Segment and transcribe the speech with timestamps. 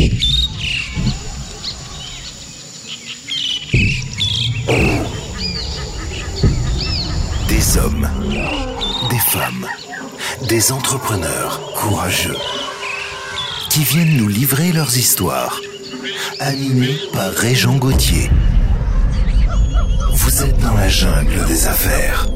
[0.00, 0.08] Des
[7.76, 8.08] hommes,
[9.10, 9.66] des femmes,
[10.48, 12.38] des entrepreneurs courageux
[13.68, 15.60] qui viennent nous livrer leurs histoires,
[16.38, 18.30] animés par Régent Gauthier.
[20.14, 22.26] Vous êtes dans la jungle des affaires.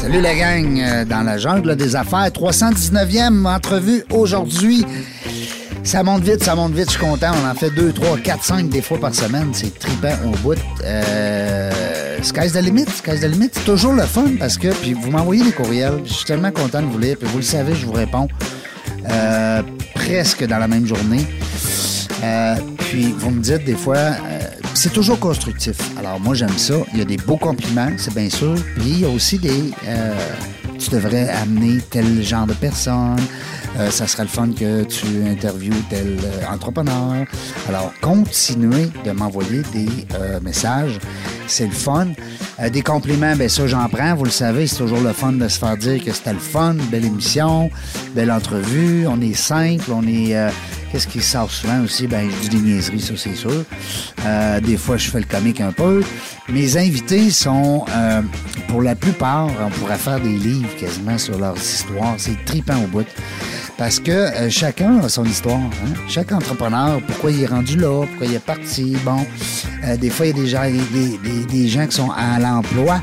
[0.00, 2.28] Salut la gang, euh, dans la jungle des affaires.
[2.28, 4.86] 319e entrevue aujourd'hui.
[5.88, 7.30] Ça monte vite, ça monte vite, je suis content.
[7.42, 9.48] On en fait 2, 3, 4, 5 des fois par semaine.
[9.54, 10.58] C'est trippant au bout.
[10.84, 13.48] Euh, sky's the limit, sky's the limit.
[13.52, 16.02] C'est toujours le fun parce que, puis vous m'envoyez des courriels.
[16.04, 17.16] Je suis tellement content de vous lire.
[17.18, 18.28] Puis vous le savez, je vous réponds
[19.10, 19.62] euh,
[19.94, 21.26] presque dans la même journée.
[22.22, 24.40] Euh, puis vous me dites des fois, euh,
[24.74, 25.78] c'est toujours constructif.
[25.98, 26.74] Alors moi j'aime ça.
[26.92, 28.56] Il y a des beaux compliments, c'est bien sûr.
[28.76, 29.72] Puis il y a aussi des,
[30.78, 33.16] tu devrais amener tel genre de personne.
[33.78, 37.24] Euh, ça serait le fun que tu interviewes tel euh, entrepreneur.
[37.68, 40.98] Alors continuez de m'envoyer des euh, messages.
[41.46, 42.08] C'est le fun.
[42.60, 44.14] Euh, des compliments, ben ça j'en prends.
[44.14, 46.74] Vous le savez, c'est toujours le fun de se faire dire que c'était le fun,
[46.90, 47.70] belle émission,
[48.14, 49.06] belle entrevue.
[49.06, 50.50] On est simple, on est euh,
[50.90, 52.06] Qu'est-ce qui sort souvent aussi?
[52.06, 53.64] Ben, je dis des niaiseries, ça, c'est sûr.
[54.24, 56.02] Euh, des fois, je fais le comique un peu.
[56.48, 58.22] Mes invités sont, euh,
[58.68, 62.14] pour la plupart, on pourrait faire des livres quasiment sur leurs histoires.
[62.16, 63.06] C'est tripant au bout.
[63.78, 65.56] Parce que euh, chacun a son histoire.
[65.58, 65.92] Hein?
[66.08, 68.96] Chaque entrepreneur, pourquoi il est rendu là, pourquoi il est parti.
[69.04, 69.24] Bon,
[69.84, 72.40] euh, des fois, il y a des gens, des, des- des gens qui sont à
[72.40, 73.00] l'emploi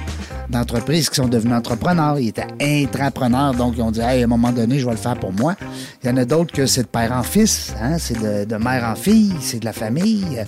[0.50, 2.20] d'entreprises qui sont devenus entrepreneurs.
[2.20, 4.98] Ils étaient intrapreneurs, donc ils ont dit hey, à un moment donné, je vais le
[4.98, 5.56] faire pour moi.
[6.04, 8.56] Il y en a d'autres que c'est de père en fils, hein, c'est de, de
[8.58, 10.26] mère en fille, c'est de la famille.
[10.30, 10.46] Il y a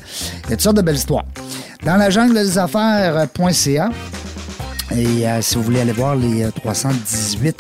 [0.50, 1.26] toutes sortes de belles histoires.
[1.86, 3.90] Dans la jungle des affaires.ca,
[4.94, 7.56] et euh, si vous voulez aller voir les euh, 318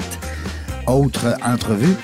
[0.85, 1.95] autres entrevues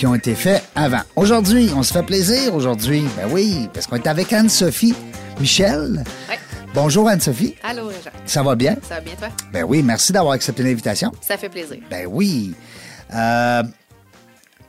[0.00, 1.02] qui ont été faites avant.
[1.14, 3.04] Aujourd'hui, on se fait plaisir aujourd'hui.
[3.18, 4.94] Ben oui, parce qu'on est avec Anne-Sophie
[5.38, 6.04] Michel.
[6.26, 6.38] Ouais.
[6.72, 7.54] Bonjour Anne-Sophie.
[7.62, 8.10] Allô, Réjean.
[8.24, 8.76] Ça va bien?
[8.82, 9.28] Ça va bien, toi?
[9.52, 11.12] Ben oui, merci d'avoir accepté l'invitation.
[11.20, 11.76] Ça fait plaisir.
[11.90, 12.54] Ben oui.
[13.14, 13.62] Euh,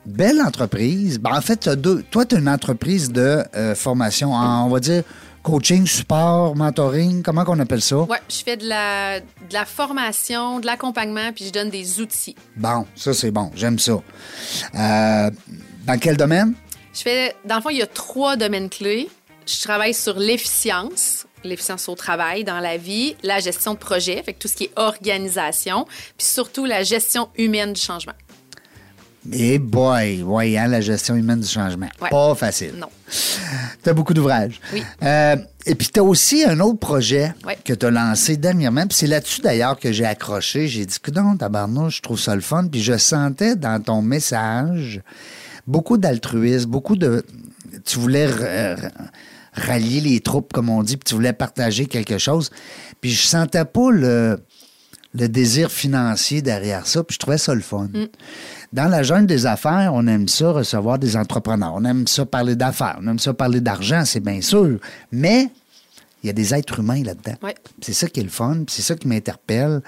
[0.05, 1.17] belle entreprise.
[1.17, 2.03] Ben, en fait, deux.
[2.11, 5.03] toi, tu as une entreprise de euh, formation en, on va dire,
[5.43, 7.23] coaching, support, mentoring.
[7.23, 7.97] Comment qu'on appelle ça?
[7.97, 12.35] Ouais, je fais de la, de la formation, de l'accompagnement, puis je donne des outils.
[12.55, 13.51] Bon, ça, c'est bon.
[13.55, 13.93] J'aime ça.
[14.75, 15.31] Euh,
[15.85, 16.53] dans quel domaine?
[16.93, 19.09] Je fais, dans le fond, il y a trois domaines clés.
[19.47, 24.33] Je travaille sur l'efficience, l'efficience au travail, dans la vie, la gestion de projet, fait
[24.33, 25.85] que tout ce qui est organisation,
[26.17, 28.13] puis surtout la gestion humaine du changement.
[29.31, 31.89] Eh boy, hein, la gestion humaine du changement.
[32.01, 32.09] Ouais.
[32.09, 32.73] Pas facile.
[32.77, 32.87] Non.
[33.83, 34.59] Tu as beaucoup d'ouvrages.
[34.73, 34.83] Oui.
[35.03, 37.33] Euh, et puis, tu as aussi un autre projet
[37.63, 38.87] que tu as lancé dernièrement.
[38.87, 40.67] Puis c'est là-dessus, d'ailleurs, que j'ai accroché.
[40.67, 42.67] J'ai dit, que non, tabarnouche, je trouve ça le fun.
[42.67, 45.01] Puis je sentais dans ton message
[45.67, 47.23] beaucoup d'altruisme, beaucoup de...
[47.85, 48.27] Tu voulais
[49.53, 52.49] rallier les troupes, comme on dit, puis tu voulais partager quelque chose.
[53.01, 54.39] Puis je sentais pas le
[55.13, 57.89] le désir financier derrière ça, puis je trouvais ça le fun.
[58.73, 62.55] Dans la jungle des affaires, on aime ça recevoir des entrepreneurs, on aime ça parler
[62.55, 64.79] d'affaires, on aime ça parler d'argent, c'est bien sûr,
[65.11, 65.49] mais
[66.23, 67.35] il y a des êtres humains là-dedans.
[67.43, 67.55] Ouais.
[67.81, 69.81] C'est ça qui est le fun, c'est ça qui m'interpelle,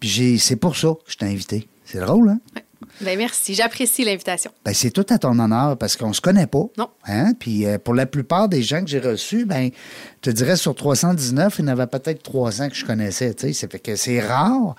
[0.00, 1.68] puis c'est pour ça que je t'ai invité.
[1.84, 2.38] C'est drôle, hein?
[2.56, 2.64] Ouais.
[3.00, 4.50] Ben merci, j'apprécie l'invitation.
[4.64, 6.66] Ben, c'est tout à ton honneur parce qu'on se connaît pas.
[6.78, 6.88] Non.
[7.06, 7.32] Hein?
[7.38, 9.70] Puis euh, pour la plupart des gens que j'ai reçus, ben,
[10.16, 13.34] je te dirais sur 319, il y en avait peut-être 300 que je connaissais.
[13.52, 14.76] Ça fait que c'est rare.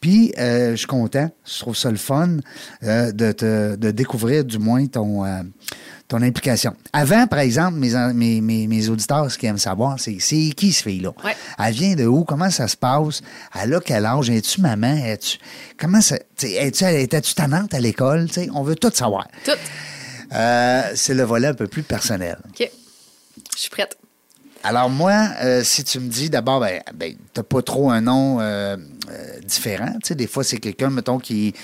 [0.00, 1.30] Puis euh, je suis content.
[1.44, 2.36] Je trouve ça le fun
[2.84, 5.42] euh, de, te- de découvrir du moins ton, euh,
[6.06, 6.74] ton implication.
[6.92, 10.72] Avant, par exemple, mes, mes, mes, mes auditeurs, ce qu'ils aiment savoir, c'est c'est qui
[10.72, 11.10] ce fille-là?
[11.24, 11.36] Ouais.
[11.58, 12.22] Elle vient de où?
[12.24, 13.22] Comment ça se passe?
[13.60, 14.30] Elle a quel âge?
[14.30, 14.94] Es-tu maman?
[15.04, 15.38] Es-tu...
[15.78, 16.16] Comment ça...
[16.42, 18.28] Es-tu, étais-tu tannante à l'école?
[18.54, 19.26] On veut tout savoir.
[19.44, 19.50] Tout.
[20.30, 22.38] C'est le volet un peu plus personnel.
[22.50, 22.70] OK.
[23.54, 23.96] Je suis prête.
[24.62, 28.40] Alors moi, euh, si tu me dis d'abord, ben, ben t'as pas trop un nom
[28.40, 28.76] euh,
[29.10, 29.92] euh, différent.
[30.02, 31.54] Tu sais, des fois, c'est quelqu'un, mettons, qui...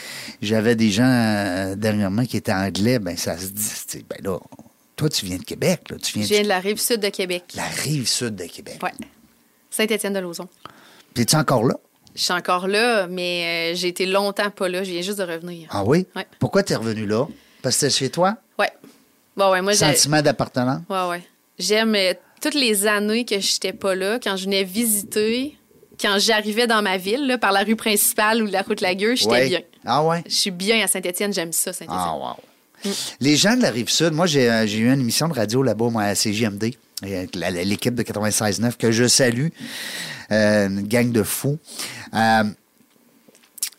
[0.41, 4.39] J'avais des gens dernièrement qui étaient anglais, ben ça se dit, tu ben là,
[4.97, 5.97] toi, tu viens de Québec, là.
[6.03, 7.45] Tu viens Je viens de la rive sud de Québec.
[7.57, 8.79] la rive sud de Québec.
[8.83, 8.93] Ouais.
[9.71, 10.49] Saint-Étienne-de-Lauzon.
[11.13, 11.75] Puis es-tu encore là?
[12.15, 14.85] Je suis encore là, mais j'ai été longtemps pas là.
[14.85, 15.69] Je viens juste de revenir.
[15.71, 16.07] Ah oui?
[16.15, 16.27] Ouais.
[16.39, 17.27] Pourquoi t'es revenu là?
[17.61, 18.37] Parce que c'était chez toi?
[18.57, 18.71] Ouais.
[19.37, 19.79] Bon, ouais, moi, j'ai.
[19.79, 20.83] Sentiment d'appartenance?
[20.89, 21.29] Ouais, ouais.
[21.59, 21.97] J'aime
[22.45, 25.57] toutes les années que j'étais pas là, quand je venais visiter,
[25.99, 29.31] quand j'arrivais dans ma ville, là, par la rue principale ou la route Lagueux, j'étais
[29.31, 29.49] Ouais.
[29.49, 29.61] bien.
[29.87, 30.23] Ah ouais?
[30.27, 31.99] Je suis bien à Saint-Étienne, j'aime ça, Saint-Étienne.
[31.99, 32.15] Ah,
[32.85, 32.91] wow.
[33.21, 35.89] Les gens de la Rive-Sud, moi, j'ai euh, j'ai eu une émission de radio là-bas,
[35.89, 39.49] moi, à CJMD, l'équipe de 96.9, que je salue,
[40.31, 41.59] euh, une gang de fous.
[42.15, 42.45] Euh,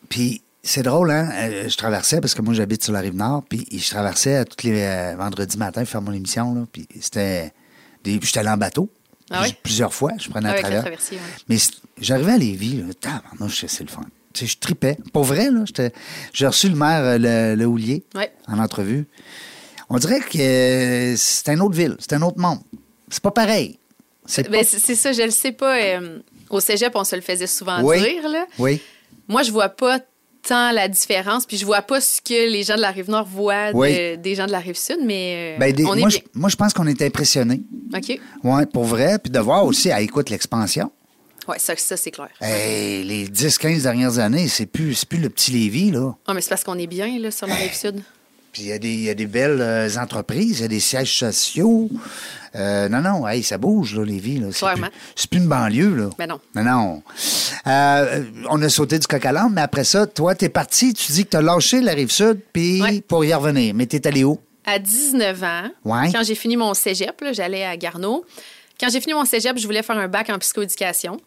[0.10, 1.30] Puis, c'est drôle, hein?
[1.68, 5.14] Je traversais, parce que moi, j'habite sur la rive nord, puis je traversais tous les
[5.16, 7.52] vendredis matin faire mon émission, là, puis c'était...
[8.06, 8.90] J'étais allé en bateau.
[9.32, 9.56] Ah oui?
[9.64, 10.84] Plusieurs fois, je prenais Ah, à travers.
[10.86, 10.98] ouais.
[11.50, 11.58] Mais
[12.00, 12.86] j'arrivais à Lévis, là,
[13.50, 14.02] c'est le fun.
[14.40, 14.98] Je tripais.
[15.14, 15.64] Pour vrai, là,
[16.34, 18.32] j'ai reçu le maire, euh, le, le Houlier, Ouais.
[18.48, 19.08] en entrevue.
[19.90, 22.60] On dirait que euh, c'est une autre ville, c'est un autre monde.
[23.10, 23.80] C'est pas pareil.
[24.26, 24.64] C'est Ben, pas...
[24.96, 25.78] ça, je le sais pas.
[25.80, 26.20] euh,
[26.50, 28.00] au cégep, on se le faisait souvent Oui.
[28.02, 28.28] dire.
[28.28, 28.46] Là.
[28.60, 28.82] Oui,
[29.28, 30.00] Moi, je vois pas
[30.48, 33.74] tant la différence, puis je vois pas ce que les gens de la Rive-Nord voient
[33.74, 36.20] de- des gens de la Rive-Sud, mais euh, Ben, des- on est moi, bien.
[36.34, 37.64] je, moi, je pense qu'on est impressionnés.
[37.96, 38.20] OK?
[38.44, 39.18] Ouais, pour vrai.
[39.20, 40.92] Puis de voir aussi, à écoute l'expansion.
[41.48, 42.30] Oui, ça, ça c'est clair.
[42.42, 46.14] Hey, les 10-15 dernières années, c'est plus, plus le petit Lévis, là.
[46.28, 48.02] Ah, mais c'est parce qu'on est bien là, sur la Rive-Sud.
[48.52, 50.68] Puis il y, a des- il y a des belles euh, entreprises, il y a
[50.70, 51.90] des sièges sociaux.
[52.56, 54.40] Euh, non, non, hey, ça bouge, là, Lévis.
[54.40, 54.48] Là.
[54.52, 54.88] C'est Clairement.
[54.88, 56.10] plus- C'est plus une banlieue, là.
[56.18, 56.40] Ben non.
[56.56, 57.04] Non, non.
[57.68, 61.12] Euh, on a sauté du coq à l'âne, mais après ça, toi, t'es parti, tu
[61.12, 63.02] dis que t'as lâché la Rive-Sud, puis Ouais.
[63.02, 63.74] pour y revenir.
[63.76, 64.40] Mais t'es allé où?
[64.66, 66.12] À 19 ans, Ouais.
[66.12, 68.26] quand j'ai fini mon cégep, j'allais à Garneau.
[68.80, 71.18] Quand j'ai fini mon cégep, je voulais faire un bac en psychoéducation.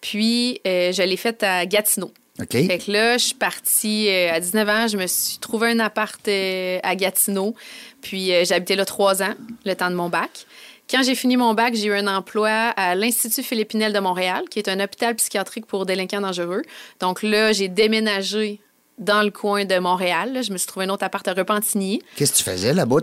[0.00, 2.10] Puis, euh, je l'ai fait à Gatineau.
[2.40, 2.52] OK.
[2.52, 4.88] Fait que là, je suis partie euh, à 19 ans.
[4.88, 7.54] Je me suis trouvé un appart euh, à Gatineau.
[8.00, 9.34] Puis, j'habitais là trois ans,
[9.64, 10.46] le temps de mon bac.
[10.90, 14.44] Quand j'ai fini mon bac, j'ai eu un emploi à l'Institut Philippe Pinel de Montréal,
[14.50, 16.62] qui est un hôpital psychiatrique pour délinquants dangereux.
[16.98, 18.58] Donc là, j'ai déménagé
[19.00, 20.32] dans le coin de Montréal.
[20.34, 20.42] là.
[20.42, 22.00] Je me suis trouvé un autre appart à Repentigny.
[22.16, 22.96] Qu'est-ce que tu faisais là-bas?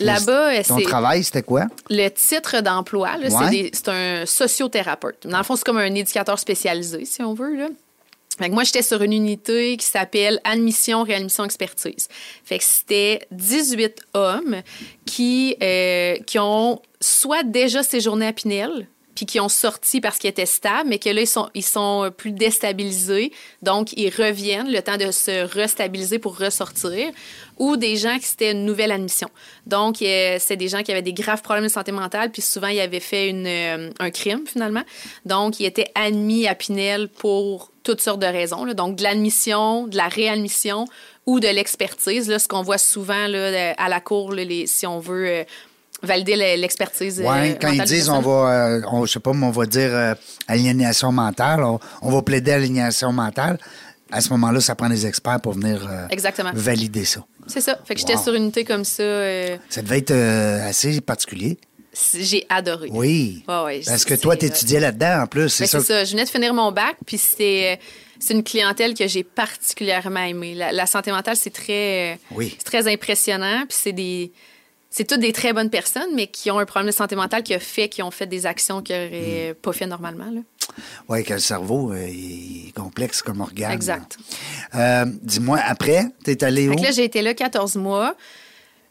[0.00, 1.64] Là-bas, euh, Ton travail, c'était quoi?
[1.88, 3.70] Le titre d'emploi, Ouais.
[3.72, 5.26] c'est un sociothérapeute.
[5.26, 7.56] Dans le fond, c'est comme un éducateur spécialisé, si on veut.
[7.56, 7.68] Là.
[8.38, 12.08] Fait que moi, j'étais sur une unité qui s'appelle Admission, Réadmission, Expertise.
[12.44, 14.56] Fait que c'était 18 hommes
[15.06, 20.30] qui, euh, qui ont soit déjà séjourné à Pinel, puis qui ont sorti parce qu'ils
[20.30, 23.32] étaient stables, mais que là, ils sont, ils sont plus déstabilisés.
[23.62, 27.10] Donc, ils reviennent le temps de se restabiliser pour ressortir.
[27.58, 29.28] Ou des gens qui c'était une nouvelle admission.
[29.66, 32.68] Donc, euh, c'est des gens qui avaient des graves problèmes de santé mentale, puis souvent,
[32.68, 34.82] ils avaient fait une, euh, un crime, finalement.
[35.24, 38.66] Donc, ils étaient admis à Pinel pour toutes sortes de raisons.
[38.74, 40.84] Donc, de l'admission, de la réadmission
[41.24, 42.36] ou de l'expertise.
[42.36, 44.34] Ce qu'on voit souvent à la cour,
[44.66, 45.44] si on veut euh,
[46.02, 47.20] valider le- l'expertise.
[47.24, 49.66] Oui, euh, quand ils disent on va, euh, on, je sais pas, mais on va
[49.66, 50.14] dire euh,
[50.48, 53.58] aliénation mentale, on, on va plaider aliénation mentale.
[54.12, 56.50] À ce moment-là, ça prend des experts pour venir euh, Exactement.
[56.54, 57.24] valider ça.
[57.48, 57.78] C'est ça.
[57.84, 59.02] Fait que j'étais sur une unité comme ça.
[59.68, 61.58] Ça devait être assez particulier.
[62.14, 62.88] j'ai adoré.
[62.92, 63.42] Oui.
[63.48, 65.48] Ouais, Parce que toi, tu étudiais là-dedans en plus.
[65.48, 65.80] C'est Ben, ça.
[65.80, 66.04] c'est ça.
[66.04, 67.80] Je venais de finir mon bac, puis c'est
[68.18, 70.54] c'est une clientèle que j'ai particulièrement aimée.
[70.54, 72.54] La, la santé mentale, c'est très, Oui.
[72.58, 74.32] c'est très impressionnant, puis c'est des
[74.96, 77.52] c'est toutes des très bonnes personnes, mais qui ont un problème de santé mentale qui
[77.52, 79.54] a fait qu'ils ont fait des actions qu'ils n'auraient Hmm.
[79.60, 80.24] pas fait normalement.
[81.08, 83.72] Oui, que le cerveau euh, est complexe comme organe.
[83.72, 84.16] Exact.
[84.74, 86.72] Euh, Dis-moi, après, tu es allé où?
[86.82, 88.14] Là, j'ai été là 14 mois.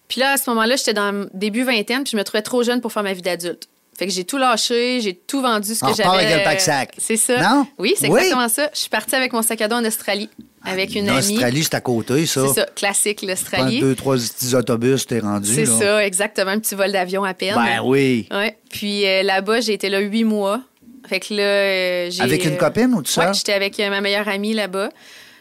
[0.07, 2.61] Puis là, à ce moment-là, j'étais dans le début vingtaine, puis je me trouvais trop
[2.61, 3.67] jeune pour faire ma vie d'adulte.
[3.97, 6.25] Fait que j'ai tout lâché, j'ai tout vendu ce On que j'avais.
[6.25, 6.93] avec un pack-sac.
[6.99, 7.41] C'est ça.
[7.41, 7.65] Non?
[7.79, 8.19] Oui, c'est Oui?
[8.19, 8.69] exactement ça.
[8.73, 10.29] Je suis partie avec mon sac à dos en Australie,
[10.65, 11.17] avec une amie.
[11.33, 12.47] L'Australie, c'est à côté, ça.
[12.47, 13.79] C'est ça, classique, l'Australie.
[13.79, 15.53] deux, trois petits autobus, t'es rendu.
[15.53, 17.55] C'est ça, exactement, un petit vol d'avion à peine.
[17.55, 18.27] Ben oui.
[18.31, 18.57] Ouais.
[18.69, 20.61] Puis euh, là-bas, j'ai été là huit mois.
[21.07, 22.21] Fait que là, euh, j'ai.
[22.23, 23.27] Avec une euh, copine ou tout seul?
[23.27, 24.89] Ouais, j'étais avec ma meilleure amie là-bas.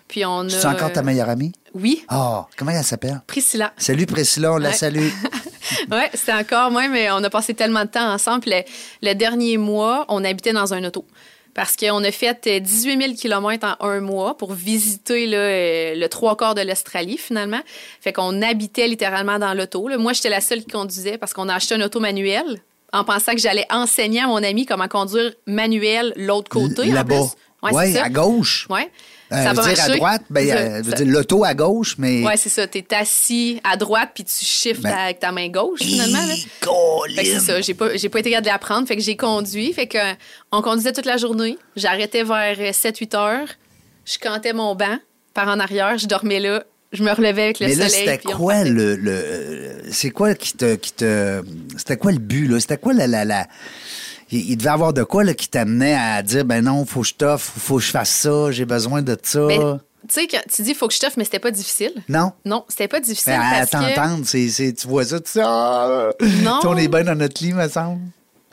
[0.08, 0.48] Puis on a.
[0.50, 1.52] C'est encore ta meilleure amie?
[1.72, 3.20] Oui, Ah, comment elle s'appelle?
[3.26, 3.72] Priscilla.
[3.78, 5.08] Salut Priscilla, on la salue.
[5.90, 8.42] Ouais, c'était encore moi, mais on a passé tellement de temps ensemble.
[8.46, 8.60] Le,
[9.02, 11.06] le dernier mois, on habitait dans un auto.
[11.54, 15.94] Parce qu'on a fait euh, 18 000 km en un mois pour visiter là, euh,
[15.94, 17.60] le trois quarts de l'Australie, finalement.
[18.00, 19.88] Fait qu'on habitait littéralement dans l'auto.
[19.98, 22.60] Moi, j'étais la seule qui conduisait parce qu'on a acheté un auto manuel
[22.92, 26.86] en pensant que j'allais enseigner à mon ami comment conduire manuel l'autre côté.
[26.86, 27.22] Là-bas.
[27.62, 28.04] Ouais, ça.
[28.04, 28.66] à gauche.
[29.32, 32.22] Euh, ça dire à droite, ben, euh, l'auto à gauche, mais.
[32.22, 32.66] Ouais, c'est ça.
[32.66, 36.18] T'es assis à droite puis tu shifts Ben- avec ta main gauche, finalement.
[37.16, 38.86] c'est ça, j'ai pas, pas été capable de l'apprendre.
[38.86, 39.72] Fait que j'ai conduit.
[39.72, 40.12] Fait que, euh,
[40.52, 41.58] on conduisait toute la journée.
[41.76, 43.48] J'arrêtais vers 7-8 heures.
[44.04, 44.98] Je cantais mon banc
[45.32, 45.96] par en arrière.
[45.98, 46.64] Je dormais là.
[46.92, 48.94] Je me relevais avec le Mais là, c'était quoi le.
[48.94, 50.76] le c'est quoi qui te.
[50.76, 51.42] Qui te
[51.76, 52.60] c'était quoi le but, là?
[52.60, 53.06] C'était quoi la.
[53.08, 53.48] la, la-
[54.30, 57.08] Il, il devait avoir de quoi là, qui t'amenait à dire ben non, faut que
[57.08, 59.40] je t'offre, faut que je fasse ça, j'ai besoin de ça.
[59.46, 59.64] Mais, tu
[60.08, 61.92] sais, quand tu dis faut que je t'offre, mais c'était pas difficile.
[62.08, 62.32] non?
[62.44, 63.70] Non, c'était pas difficile Ben, à que...
[63.70, 66.10] t'entendre, tu vois ça, tu sais, ah,
[66.42, 66.60] Non.
[66.64, 68.00] on est bien dans notre lit, me semble.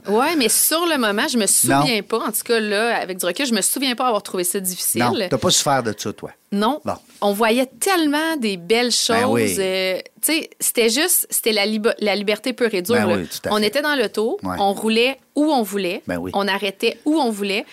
[0.08, 2.18] Ouais, mais sur le moment, je me souviens pas.
[2.20, 5.02] En tout cas, là, avec du recul, je me souviens pas avoir trouvé ça difficile.
[5.04, 6.32] Non, t'as pas souffert de ça, toi.
[6.52, 6.82] Non.
[6.84, 6.94] Bon.
[7.22, 9.16] On voyait tellement des belles choses.
[9.16, 9.56] Ben oui.
[9.60, 12.96] euh, tu sais, c'était juste, c'était la, libe- la liberté pure et dure.
[12.96, 13.68] Ben oui, tout à on fait.
[13.68, 14.56] était dans l'auto, Ouais.
[14.60, 16.32] on roulait où on voulait, Ben oui.
[16.34, 17.66] on arrêtait où on voulait.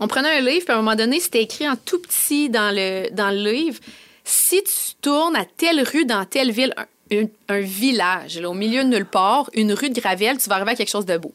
[0.00, 2.74] On prenait un livre, puis à un moment donné, c'était écrit en tout petit dans
[2.74, 3.78] le, dans le livre.
[4.24, 6.84] si tu tournes à telle rue dans telle ville, un,
[7.22, 10.56] un- un village, là, au milieu de nulle part, une rue de gravel, tu vas
[10.56, 11.32] arriver à quelque chose de beau.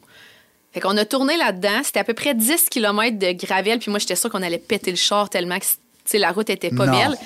[0.73, 1.81] Fait qu'on a tourné là-dedans.
[1.83, 3.79] C'était à peu près 10 km de gravel.
[3.79, 6.85] Puis moi, j'étais sûre qu'on allait péter le char tellement que la route était pas
[6.87, 6.91] Non.
[6.93, 7.17] belle.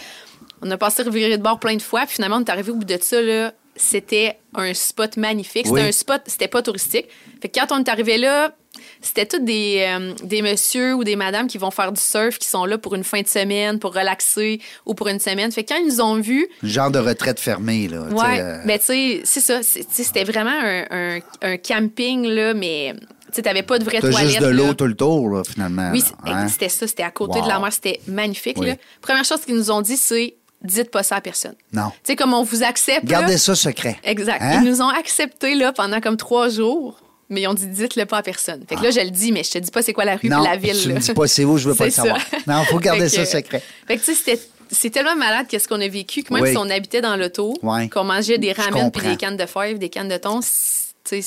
[0.62, 2.02] On a passé revirer de bord plein de fois.
[2.06, 3.22] Puis finalement, on est arrivé au bout de ça.
[3.22, 5.68] Là, c'était un spot magnifique.
[5.68, 5.88] C'était Oui.
[5.88, 7.08] un spot, c'était pas touristique.
[7.42, 8.54] Fait que quand on est arrivé là,
[9.02, 12.48] c'était tous des, euh, des messieurs ou des madames qui vont faire du surf, qui
[12.48, 15.52] sont là pour une fin de semaine, pour relaxer ou pour une semaine.
[15.52, 18.02] Fait que quand ils nous ont vus, Genre de retraite fermée, là.
[18.12, 19.62] Ouais, euh, ben tu sais, c'est ça.
[19.64, 22.94] C'était vraiment un, un- un camping, là, mais
[23.28, 24.20] tu sais, t'avais pas de vraie toilette.
[24.28, 25.90] juste de l'eau tout le tour, là, finalement.
[25.92, 26.48] Oui, hein?
[26.48, 26.88] c'était ça.
[26.88, 27.46] C'était à côté Wow.
[27.46, 27.74] de la mer.
[27.74, 28.58] C'était magnifique.
[28.60, 28.68] Oui.
[28.68, 28.76] Là.
[29.02, 31.54] Première chose qu'ils nous ont dit, c'est dites pas ça à personne.
[31.72, 31.90] Non.
[32.04, 33.04] Tu sais, comme on vous accepte.
[33.10, 33.98] là- Gardez ça secret.
[34.04, 34.42] Exact.
[34.42, 34.62] Hein?
[34.64, 38.18] Ils nous ont acceptés là, pendant comme trois jours, mais ils ont dit dites-le pas
[38.18, 38.64] à personne.
[38.68, 40.30] Fait que là, je le dis, mais je te dis pas c'est quoi la rue
[40.32, 40.38] Ah.
[40.38, 40.88] Non, la ville.
[40.88, 40.96] là.
[40.96, 42.18] me dis pas c'est où, je veux pas le savoir.
[42.48, 43.62] Non, faut garder ça secret.
[43.88, 44.42] Fait que tu sais, c'était.
[44.70, 46.52] C'est tellement malade qu'est-ce qu'on a vécu que même Oui.
[46.52, 47.88] si on habitait dans l'auto, Ouais.
[47.88, 51.24] qu'on mangeait des ramen puis des cannes de fèves, des cannes de thon, tu sais,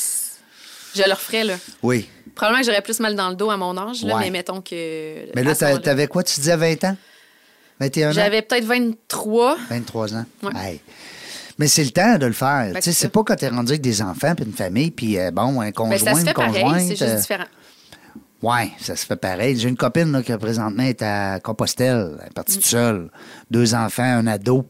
[0.94, 1.54] je le referais là.
[1.82, 2.08] Oui.
[2.34, 4.20] Probablement que j'aurais plus mal dans le dos à mon âge, là, Ouais.
[4.24, 5.34] mais mettons que.
[5.34, 6.22] Mais là, à ce t'a- moment-là, t'avais quoi?
[6.22, 6.96] Tu disais 20 ans?
[7.80, 8.12] 21 ans?
[8.12, 9.56] J'avais peut-être 23.
[9.68, 10.24] 23 ans.
[10.42, 10.50] Ouais.
[10.56, 10.80] Hey.
[11.58, 12.68] Mais c'est le temps de le faire.
[12.72, 13.10] Ben, Tu sais, c'est c'est ça.
[13.10, 15.96] pas quand t'es rendu avec des enfants puis une famille, puis euh, bon, un conjoint,
[15.98, 16.80] Ben, ça se une fait pareil, conjointe.
[16.82, 17.44] c'est juste euh, différent.
[18.42, 19.58] Ouais, ça se fait pareil.
[19.58, 23.10] J'ai une copine là, qui présentement est à Compostelle, elle est partie toute seule.
[23.50, 24.66] Deux enfants, un ado.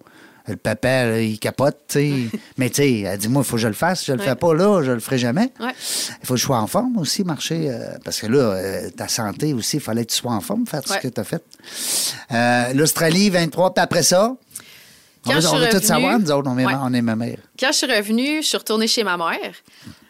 [0.51, 2.39] Le papa, là, il capote, tu sais.
[2.59, 4.01] Mais tu sais, elle dit, moi, il faut que je le fasse.
[4.01, 4.25] Si je le Ouais.
[4.27, 5.51] fais pas là, je le ferai jamais.
[5.61, 5.73] Ouais.
[6.23, 7.71] Il faut que je sois en forme aussi, marcher.
[7.71, 10.67] euh, parce que là, euh, ta santé aussi, il fallait que tu sois en forme,
[10.67, 10.99] faire tout Ouais.
[10.99, 11.43] ce que tu as fait.
[12.33, 14.37] Euh, L'Australie, 23, puis après ça,
[15.27, 17.17] on Quand veut, on veut tout revenue- savoir, nous autres, on est, on est ma
[17.17, 17.39] mère.
[17.59, 19.53] Quand je suis revenue, je suis retournée chez ma mère.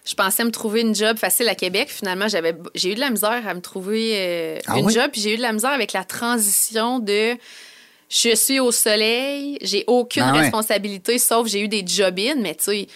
[0.07, 1.89] Je pensais me trouver une job facile à Québec.
[1.91, 4.95] Finalement, j'avais, j'ai eu de la misère à me trouver Ah une oui?
[4.95, 5.11] job.
[5.13, 7.37] Puis j'ai eu de la misère avec la transition de
[8.11, 10.41] je suis au soleil, j'ai aucune Ah ouais.
[10.41, 12.87] responsabilité, sauf j'ai eu des job-in, mais tu sais,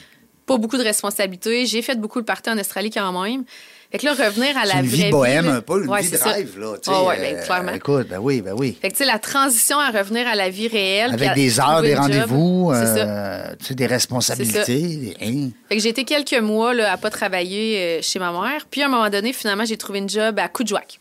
[0.45, 1.65] pas beaucoup de responsabilités.
[1.65, 3.45] J'ai fait beaucoup de parties en Australie quand même.
[3.93, 6.09] Fait que là, revenir à la une vraie vie bohème, un peu, une Ouais, vie
[6.09, 6.31] ça.
[6.33, 6.75] drive, là.
[6.89, 7.73] Ah ouais, ben, euh, clairement.
[7.73, 8.77] Écoute, ben oui, ben oui.
[8.83, 11.13] Fait que, tu sais, la transition à revenir à la vie réelle.
[11.13, 15.17] Avec à des heures, des rendez-vous, euh, tu sais, des responsabilités.
[15.23, 15.51] hein.
[15.69, 18.67] Fait que j'ai été quelques mois là, à pas travailler euh, chez ma mère.
[18.69, 20.99] Puis à un moment donné, finalement, j'ai trouvé une job à Coudjouac.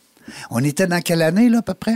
[0.52, 1.96] On était dans quelle année, là, à peu près?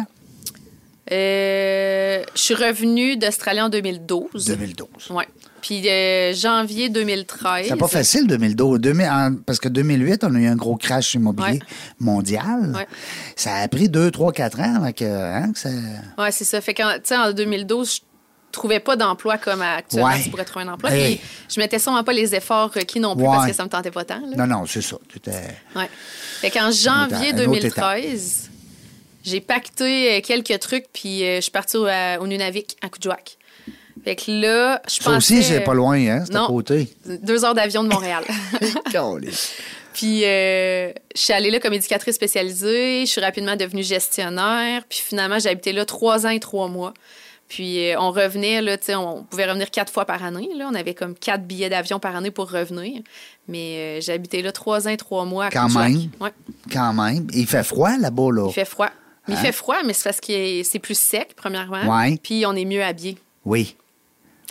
[1.11, 4.45] Euh, je suis revenue d'Australie en 2012.
[4.45, 4.87] 2012.
[5.11, 5.27] Ouais.
[5.61, 7.67] Puis euh, janvier 2013.
[7.69, 8.79] C'est pas facile, 2012.
[8.79, 11.59] 2000 en- parce que 2008, on a eu un gros crash immobilier Ouais.
[11.99, 12.73] mondial.
[12.75, 12.87] Ouais.
[13.35, 15.69] Ça a pris 2, 3, 4 ans que, hein, que ça...
[16.17, 16.61] Ouais, c'est ça.
[16.61, 17.99] Fait que, tu sais, en 2012, je
[18.51, 20.21] trouvais pas d'emploi comme actuellement Ouais.
[20.23, 20.91] tu pourrais trouver un emploi.
[20.91, 21.17] Hey.
[21.17, 23.91] Puis je mettais sûrement pas les efforts requis non plus parce que ça me tentait
[23.91, 24.19] pas tant.
[24.21, 24.35] là.
[24.45, 24.97] Non, non, c'est ça.
[25.15, 25.29] Est-
[25.75, 25.89] Ouais.
[26.41, 28.46] Fait qu'en janvier un autre 2013,
[29.27, 32.89] j'ai pacté euh, quelques trucs, puis euh, je suis partie au, à- au Nunavik, à
[32.89, 33.37] Coudjouac.
[34.03, 35.17] Fait que là, je Ça pensais...
[35.37, 36.23] aussi, c'est pas loin, hein?
[36.25, 36.87] C'est à côté.
[37.05, 38.23] Deux heures d'avion de Montréal.
[39.93, 43.01] Puis euh, je suis allée là comme éducatrice spécialisée.
[43.05, 44.83] Je suis rapidement devenue gestionnaire.
[44.87, 46.93] Puis finalement, j'ai habité là trois ans et trois mois.
[47.49, 50.49] Puis euh, on revenait, là, tu sais, on pouvait revenir quatre fois par année.
[50.55, 50.69] Là.
[50.71, 53.01] On avait comme quatre billets d'avion par année pour revenir.
[53.47, 56.09] Mais euh, j'ai habité là trois ans et trois mois à Quand même.
[56.21, 56.31] Ouais.
[56.71, 57.27] Quand même.
[57.33, 58.45] Il fait froid là-bas, là.
[58.47, 58.89] Il fait froid.
[59.27, 59.37] Mais Hein?
[59.41, 61.83] Il fait froid, mais c'est parce que c'est plus sec, premièrement.
[61.97, 62.17] Ouais.
[62.21, 63.17] Puis on est mieux habillé.
[63.45, 63.75] Oui.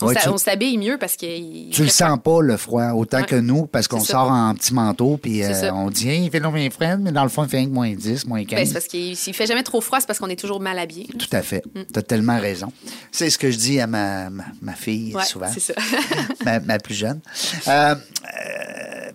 [0.02, 1.24] On Ouais, tu- s'habille mieux parce que.
[1.24, 3.24] il Tu le sens pas, le froid, autant Ouais.
[3.24, 6.38] que nous, parce qu'on sort en petit manteau, puis euh, on dit, Hey, il fait
[6.38, 8.58] long bien frais, mais dans le fond, il fait rien que moins 10, moins 15.
[8.60, 10.78] Ben, c'est parce qu'il s'il fait jamais trop froid, c'est parce qu'on est toujours mal
[10.78, 11.06] habillé.
[11.18, 11.64] Tout à fait.
[11.74, 11.80] Mm.
[11.90, 12.70] Tu as tellement raison.
[13.10, 15.72] C'est ce que je dis à ma, ma, ma fille Ouais, souvent, c'est ça.
[16.44, 17.20] ma, ma plus jeune.
[17.66, 17.94] Euh,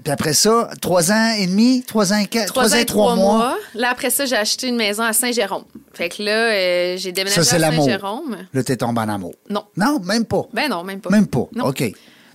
[0.03, 3.13] puis après ça, trois ans et demi, trois ans et quatre, Trois ans et trois
[3.13, 3.57] trois mois.
[3.75, 5.65] Là, après ça, j'ai acheté une maison à Saint-Jérôme.
[5.93, 7.85] Fait que là, euh, j'ai déménagé Ça, c'est à l'amour.
[7.85, 8.37] Saint-Jérôme.
[8.53, 9.35] Là, t'es tombé en amour.
[9.49, 9.65] Non.
[9.77, 10.43] Non, même pas.
[10.53, 11.09] Ben non, même pas.
[11.09, 11.47] Même pas.
[11.53, 11.65] Non.
[11.67, 11.83] OK.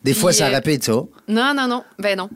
[0.04, 0.92] Des fois, ça euh, répète ça.
[1.28, 1.82] Non, non, non.
[1.98, 2.30] Ben non.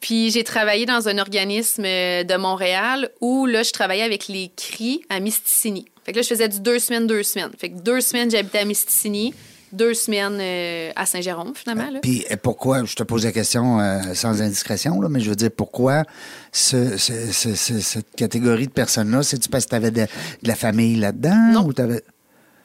[0.00, 4.50] Puis j'ai travaillé dans un organisme euh, de Montréal où là, je travaillais avec les
[4.56, 5.86] cris à Misticini.
[6.04, 7.50] Fait que là, je faisais du deux semaines, deux semaines.
[7.58, 9.34] Fait que deux semaines, j'habitais à Misticini,
[9.72, 11.90] deux semaines euh, à Saint-Jérôme, finalement.
[11.90, 11.98] Là.
[12.00, 15.50] Puis pourquoi, je te pose la question euh, sans indiscrétion, là, mais je veux dire,
[15.50, 16.04] pourquoi
[16.52, 20.48] ce- ce- ce- ce- cette catégorie de personnes-là, c'est-tu parce que tu avais de, de
[20.48, 21.52] la famille là-dedans?
[21.52, 21.64] Non.
[21.66, 22.02] Ou, t'avais-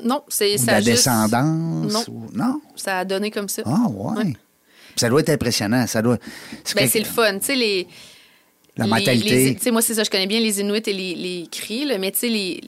[0.03, 0.71] Non, c'est ou de ça.
[0.73, 1.91] la juste- descendance?
[1.93, 2.03] Non.
[2.09, 2.61] ou- non?
[2.75, 3.61] Ça a donné comme ça.
[3.65, 4.23] Ah, ouais.
[4.23, 4.33] Ouais.
[4.95, 5.87] Ça doit être impressionnant.
[5.87, 6.17] Ça doit.
[6.75, 7.39] Ben, que- c'est le fun.
[7.39, 7.87] Tu sais, les.
[8.77, 9.29] La les- mentalité.
[9.45, 11.85] les- Tu sais, moi, c'est ça, je connais bien les Inuits et les, les cris,
[11.85, 12.61] là, mais tu sais, les.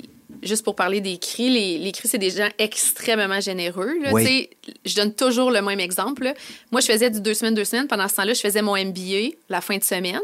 [0.43, 3.93] Juste pour parler des cris, les, les cris, c'est des gens extrêmement généreux.
[4.01, 4.11] là.
[4.11, 4.49] Oui.
[4.85, 6.23] Je donne toujours le même exemple.
[6.23, 6.33] là.
[6.71, 7.87] Moi, je faisais du deux semaines, deux semaines.
[7.87, 10.19] Pendant ce temps-là, je faisais mon MBA la fin de semaine.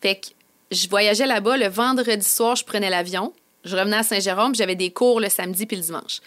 [0.00, 0.26] Fait que
[0.70, 1.56] je voyageais là-bas.
[1.56, 3.32] Le vendredi soir, je prenais l'avion.
[3.64, 4.52] Je revenais à Saint-Jérôme.
[4.52, 6.20] puis J'avais des cours le samedi puis le dimanche.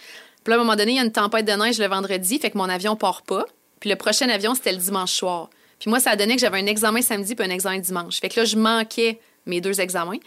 [0.44, 2.40] Puis là, à un moment donné, il y a une tempête de neige le vendredi,
[2.40, 3.46] fait que mon avion part pas.
[3.80, 5.50] Puis le prochain avion, c'était le dimanche soir.
[5.80, 8.20] Puis moi, ça a donné que j'avais un examen samedi puis un examen dimanche.
[8.20, 10.18] Fait que là, je manquais mes deux examens.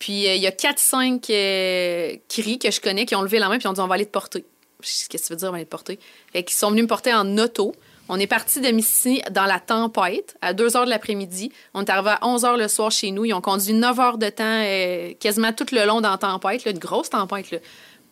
[0.00, 3.48] Puis euh, il y a 4-5 euh, cris que je connais qui ont levé la
[3.48, 4.44] main puis ont dit on va aller te porter.
[4.82, 6.00] Qu'est-ce que tu veux dire, on va aller te porter?
[6.32, 7.72] Fait qu'ils sont venus me porter en auto.
[8.08, 11.52] On est parti de Mississippi dans la tempête à 2 h de l'après-midi.
[11.74, 13.26] On est arrivé à 11 h le soir chez nous.
[13.26, 16.64] Ils ont conduit 9 heures de temps, euh, quasiment tout le long dans la tempête,
[16.64, 17.62] là, une grosse tempête,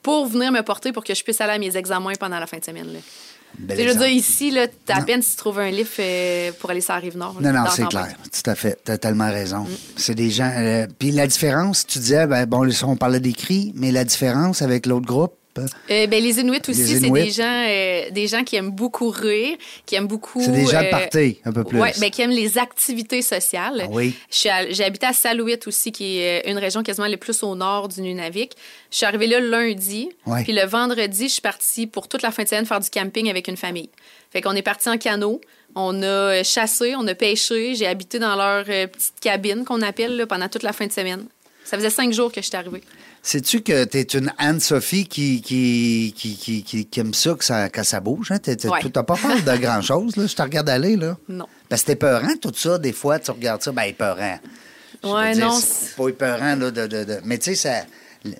[0.02, 2.58] pour venir me porter pour que je puisse aller à mes examens pendant la fin
[2.58, 2.92] de semaine.
[2.92, 2.98] Là.
[3.60, 5.04] Je veux dire, ici, là, à Non.
[5.04, 7.36] peine si tu trouves un lift euh, pour aller sur la rive nord.
[7.40, 8.14] là, Non, non, c'est clair.
[8.32, 8.78] Tout à fait.
[8.84, 9.60] Tu as tellement raison.
[9.60, 9.68] Mm.
[9.96, 10.50] C'est des gens.
[10.56, 14.62] euh, Puis la différence, tu disais, ben, bon, on parlait des cris, mais la différence
[14.62, 15.32] avec l'autre groupe.
[15.58, 18.70] Euh, Euh, ben, les Inuits aussi, Les c'est des gens, euh, des gens qui aiment
[18.70, 20.40] beaucoup rire, qui aiment beaucoup.
[20.40, 21.80] C'est des gens de euh, party, un peu plus.
[21.80, 23.82] Ouais, ben, qui aiment les activités sociales.
[23.84, 24.14] Ah oui.
[24.30, 27.54] Je suis J'ai habité à Salouit aussi, qui est une région quasiment le plus au
[27.54, 28.52] nord du Nunavik.
[28.90, 30.10] Je suis arrivée là le lundi.
[30.26, 30.42] Ouais.
[30.44, 33.28] Puis le vendredi, je suis partie pour toute la fin de semaine faire du camping
[33.28, 33.90] avec une famille.
[34.30, 35.40] Fait qu'on est parti en canot.
[35.74, 37.74] On a chassé, on a pêché.
[37.74, 41.26] J'ai habité dans leur petite cabine qu'on appelle là, pendant toute la fin de semaine.
[41.64, 42.82] Ça faisait cinq jours que j'étais arrivée.
[43.28, 47.82] Sais-tu que tu es une Anne-Sophie qui, qui, qui, qui, aime ça, que ça, que
[47.82, 48.32] ça bouge?
[48.32, 48.38] Hein?
[48.38, 50.26] Tu n'as pas peur de grand-chose, là?
[50.26, 51.14] Je te regarde aller, là.
[51.28, 51.44] Non.
[51.68, 52.78] Parce que c'est épeurant, tout ça.
[52.78, 54.38] Des fois, tu regardes ça, ben épeurant.
[55.04, 56.86] Ouais, non, C'est pas épeurant, là, de...
[56.86, 57.84] de, de- Mais tu sais,
[58.24, 58.30] ça...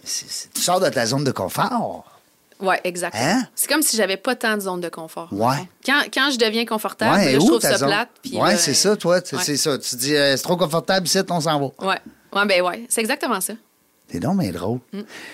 [0.55, 2.11] tu sors de ta zone de confort.
[2.59, 3.15] Oui, exact.
[3.15, 3.47] Hein?
[3.55, 5.29] C'est comme si j'avais pas tant de zone de confort.
[5.33, 5.69] Ouais.
[5.85, 7.89] Quand, quand je deviens confortable, Ouais, là, je trouve ça zone?
[7.91, 8.09] plate.
[8.33, 9.21] ouais, là, c'est euh, ça, toi.
[9.23, 9.43] c'est ouais.
[9.45, 9.77] C'est ça.
[9.77, 11.87] Tu dis, euh, c'est trop confortable, ici, on s'en va.
[11.87, 11.99] Ouais.
[12.33, 12.87] Ouais, ben ouais.
[12.89, 13.53] C'est exactement ça.
[14.11, 14.81] C'est donc mais drôle.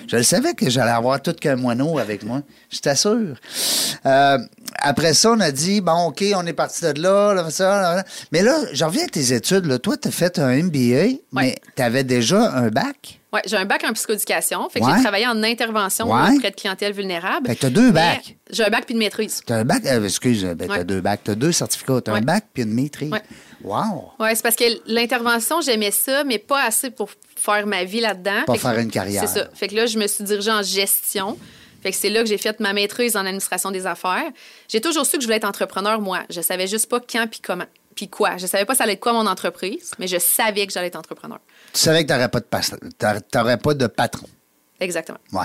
[0.09, 2.43] Je le savais que j'allais avoir tout qu'un moineau avec moi.
[2.71, 3.37] Je t'assure.
[4.05, 4.39] Euh,
[4.85, 7.97] après ça, on a dit, bon, OK, on est parti de là, là, ça, là,
[7.97, 8.05] là.
[8.33, 9.67] Mais là, je reviens à tes études.
[9.67, 9.79] Là.
[9.79, 13.21] Toi, tu as fait un MBA, mais tu avais déjà un bac?
[13.33, 14.69] Ouais, j'ai un bac en psychoéducation.
[14.69, 14.93] Fait que Ouais.
[14.97, 16.37] j'ai travaillé en intervention Ouais.
[16.37, 17.49] auprès de clientèle vulnérable.
[17.49, 18.37] Fait que t'as deux bacs.
[18.49, 19.41] J'ai un bac puis une maîtrise.
[19.45, 21.21] Tu as un bac, euh, excuse, ben, tu as deux bacs.
[21.25, 22.01] Tu as deux certificats.
[22.05, 23.11] Tu as un bac puis une maîtrise.
[23.65, 24.13] Wow!
[24.21, 28.43] Oui, c'est parce que l'intervention, j'aimais ça, mais pas assez pour faire ma vie là-dedans.
[28.47, 29.25] Pas Fait que- faire une carrière.
[29.27, 29.49] C'est ça.
[29.55, 31.37] Fait que là, je me suis dirigée en gestion.
[31.85, 34.25] Fait que c'est là que j'ai fait ma maîtrise en administration des affaires.
[34.69, 36.23] J'ai toujours su que je voulais être entrepreneur, moi.
[36.31, 37.67] Je savais juste pas quand puis comment.
[37.95, 38.39] Puis quoi.
[38.39, 40.97] Je savais pas ça allait être quoi mon entreprise, mais je savais que j'allais être
[40.97, 41.39] entrepreneur.
[41.75, 42.61] Tu savais que tu n'aurais pas, de pas,
[43.31, 44.27] t'aurais pas de patron.
[44.81, 45.19] Exactement.
[45.33, 45.45] Oui.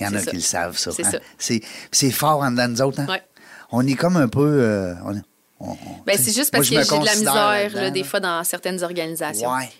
[0.00, 0.30] Il y en a ça.
[0.30, 0.90] qui le savent, ça.
[0.90, 1.20] C'est hein.
[1.38, 1.54] ça.
[1.92, 2.98] C'est, fort en dedans de nous autres.
[2.98, 3.06] Hein?
[3.08, 3.22] Ouais.
[3.70, 4.40] On est comme un peu.
[4.40, 5.14] euh, on,
[5.60, 8.02] on- on- Ben, c'est juste moi, parce je que j'ai de la misère, là, des
[8.02, 9.52] fois, dans certaines organisations.
[9.52, 9.70] Ouais.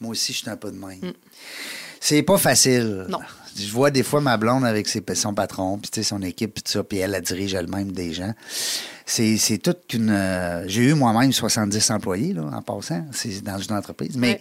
[0.00, 1.14] Moi aussi, je suis un peu de même.
[1.98, 3.06] C'est pas facile.
[3.08, 3.20] Non.
[3.58, 6.82] Je vois des fois ma blonde avec ses, son patron, puis son équipe, puis ça,
[6.82, 8.32] puis elle, elle dirige elle-même des gens.
[9.04, 10.10] C'est, c'est toute une.
[10.10, 13.04] euh, j'ai eu moi-même 70 employés, là, en passant.
[13.12, 14.16] C'est dans une entreprise.
[14.16, 14.40] Mais Ouais.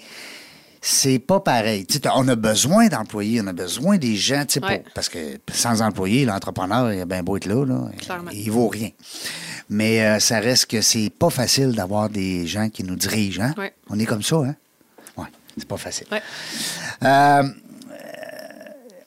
[0.81, 1.85] c'est pas pareil.
[2.15, 4.83] On a besoin d'employés, on a besoin des gens, pour- Ouais.
[4.93, 8.31] parce que sans employés, l'entrepreneur, il a bien beau être là, là Clairement.
[8.31, 8.89] il vaut rien.
[9.69, 13.41] Mais euh, ça reste que c'est pas facile d'avoir des gens qui nous dirigent.
[13.43, 13.53] Hein?
[13.57, 13.73] Ouais.
[13.89, 14.55] On est comme ça, hein?
[15.17, 15.25] Oui,
[15.57, 16.05] c'est pas facile.
[17.03, 17.43] Euh,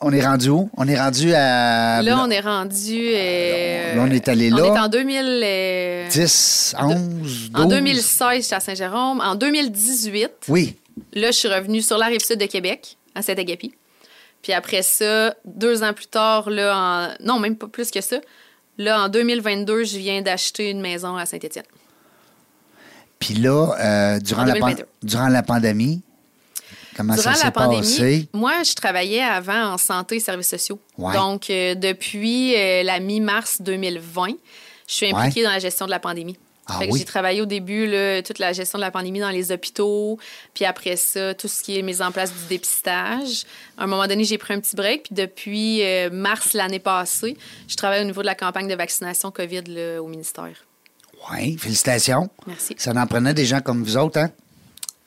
[0.01, 0.71] on est rendu où?
[0.77, 2.01] On est rendu à.
[2.03, 2.99] Là, on est rendu.
[3.15, 4.65] euh, Là, on est allé On là.
[4.67, 5.41] est en 2000.
[5.45, 7.51] euh, 10, 11, 12.
[7.55, 9.21] En 2016, j'étais à Saint-Jérôme.
[9.21, 10.77] En 2018, Oui.
[11.15, 13.75] là, je suis revenue sur la rive sud de Québec, à Saint-Agapi.
[14.43, 16.77] Puis après ça, deux ans plus tard, là,
[17.21, 17.25] en...
[17.27, 18.17] non, même pas plus que ça.
[18.79, 21.65] Là, en 2022, je viens d'acheter une maison à Saint-Étienne.
[23.19, 24.87] Puis là, euh, durant, En la pan- 2022.
[25.03, 26.03] durant la pandémie,
[26.99, 28.29] comment Durant ça la pandémie, passé?
[28.35, 30.81] moi, je travaillais avant en santé et services sociaux.
[30.99, 31.15] Ouais.
[31.15, 34.27] Donc, euh, depuis euh, la mi-mars 2020,
[34.89, 36.37] je suis impliquée dans la gestion de la pandémie.
[36.67, 36.99] Ah oui?
[36.99, 40.19] J'ai travaillé au début là, toute la gestion de la pandémie dans les hôpitaux,
[40.53, 43.45] puis après ça, tout ce qui est mise en place du dépistage.
[43.79, 47.39] À un moment donné, j'ai pris un petit break, puis depuis euh, mars l'année passée,
[47.69, 50.67] je travaille au niveau de la campagne de vaccination COVID là, au ministère.
[51.33, 52.29] Oui, félicitations.
[52.47, 52.75] Merci.
[52.77, 54.31] Ça en prenait des gens comme vous autres, hein?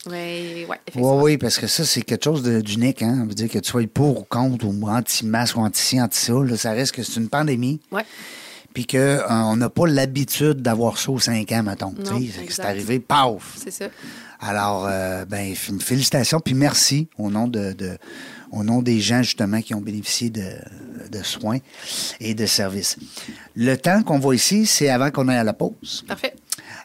[0.07, 3.01] Oui, ouais, Oui, oui, parce que ça, c'est quelque chose d'unique.
[3.03, 3.17] Hein?
[3.19, 6.57] Ça veut dire que tu sois pour ou contre, ou anti-masque, ou anti-ci, anti-ça, là,
[6.57, 7.79] ça reste que c'est une pandémie.
[7.91, 8.03] Ouais.
[8.73, 11.93] Puis qu'on n'a pas l'habitude d'avoir ça aux 5 ans, mettons.
[12.49, 13.57] C'est arrivé, paf!
[13.57, 13.85] C'est ça.
[14.39, 17.97] Alors, euh, ben, félicitations, puis merci au nom de, de-
[18.51, 20.41] au nom des gens, justement, qui ont bénéficié de,
[21.11, 21.59] de soins
[22.19, 22.97] et de services.
[23.55, 26.03] Le temps qu'on voit ici, c'est avant qu'on aille à la pause.
[26.07, 26.33] Parfait.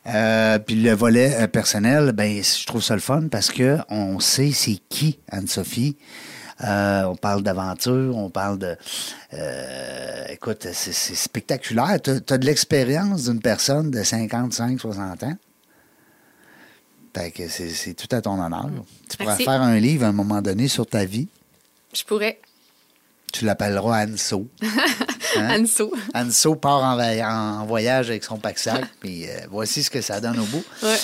[0.08, 4.20] Euh, puis le volet euh, personnel, ben, je trouve ça le fun parce que on
[4.20, 5.96] sait c'est qui Anne-Sophie.
[6.64, 8.76] Euh, on parle d'aventure, on parle de.
[10.30, 12.00] écoute, c'est spectaculaire.
[12.02, 15.36] Tu as, de l'expérience d'une personne de 55, 60 ans.
[17.14, 18.68] Fait que c'est tout à ton honneur.
[19.10, 21.28] Tu pourras faire un livre à un moment donné sur ta vie.
[21.94, 22.40] Je pourrais.
[23.32, 24.46] Tu l'appelleras Anne-So.
[25.38, 25.62] Hein?
[25.62, 25.92] Anso.
[26.14, 30.44] Anso part en, voyage avec son pack-sac, puis euh, voici ce que ça donne au
[30.44, 30.64] bout.
[30.82, 30.96] Ouais.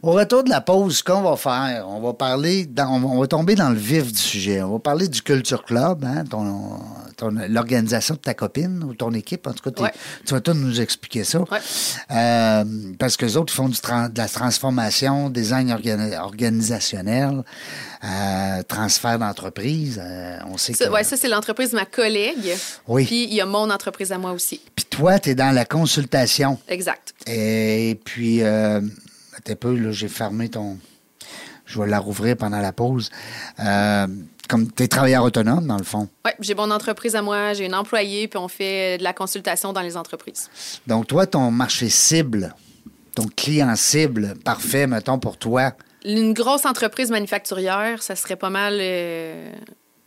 [0.00, 3.26] Au retour de la pause, ce qu'on va faire, on va parler, dans- on va-
[3.26, 4.62] tomber dans le vif du sujet.
[4.62, 6.78] On va parler du Culture Club, hein, ton-
[7.48, 9.46] l'organisation de ta copine ou ton équipe.
[9.46, 9.92] En tout cas, t'es- Ouais.
[10.24, 11.40] tu vas tout nous expliquer ça.
[11.40, 11.58] Ouais.
[12.10, 12.64] Euh,
[12.98, 17.42] parce que les autres font du de la transformation, design organi- organisationnel,
[18.04, 20.00] euh, transfert d'entreprise.
[20.02, 20.90] Euh, on sait Ça, que.
[20.92, 22.56] ouais, ça, c'est l'entreprise de ma collègue.
[22.86, 23.04] Oui.
[23.06, 24.60] Puis il y a mon entreprise à moi aussi.
[24.74, 26.58] Puis toi, tu es dans la consultation.
[26.68, 27.14] Exact.
[27.26, 30.78] Et puis, euh, un peu, là, j'ai fermé ton.
[31.66, 33.10] Je vais la rouvrir pendant la pause.
[34.48, 36.08] Euh, comme tu es travailleur autonome, dans le fond.
[36.24, 39.72] Oui, j'ai mon entreprise à moi, j'ai une employée, puis on fait de la consultation
[39.72, 40.50] dans les entreprises.
[40.86, 42.54] Donc, toi, ton marché cible,
[43.14, 45.72] ton client cible, parfait, mettons, pour toi.
[46.04, 48.78] Une grosse entreprise manufacturière, ça serait pas mal.
[48.80, 49.50] euh,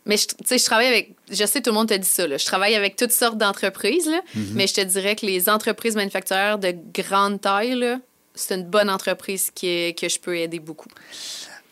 [0.06, 1.16] Mais tu sais, je travaille avec.
[1.30, 2.26] Je sais, tout le monde te dit ça.
[2.26, 2.38] là.
[2.38, 4.22] Je travaille avec toutes sortes d'entreprises, là,
[4.56, 7.86] mais je te dirais que les entreprises manufacturières de grande taille,
[8.34, 10.88] c'est une bonne entreprise qui est- que je peux aider beaucoup.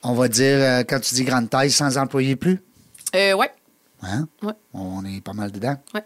[0.04, 2.62] On va dire, euh, quand tu dis grande taille, sans employés plus?
[3.16, 3.52] Euh, ouais.
[4.02, 4.28] Hein?
[4.42, 4.54] Ouais.
[4.74, 5.76] On est pas mal dedans.
[5.94, 6.04] Ouais.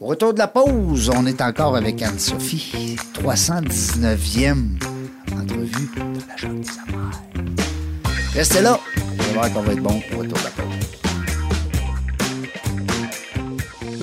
[0.00, 2.96] Au retour de la pause, on est encore avec Anne-Sophie.
[3.14, 4.78] 319e
[5.32, 7.20] entrevue de la Chambre des affaires.
[8.34, 8.80] Restez là.
[8.96, 10.99] On va voir qu'on va être bon au retour de la pause.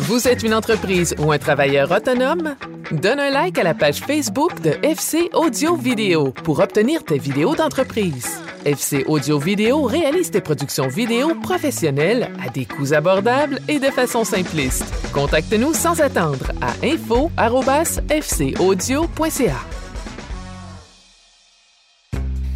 [0.07, 2.55] Vous êtes une entreprise ou un travailleur autonome?
[2.93, 7.55] Donne un like à la page Facebook de FC Audio Vidéo pour obtenir tes vidéos
[7.55, 8.39] d'entreprise.
[8.63, 14.23] FC Audio Vidéo réalise tes productions vidéo professionnelles à des coûts abordables et de façon
[14.23, 14.85] simpliste.
[15.11, 19.57] Contacte-nous sans attendre à info@fcaudio.ca.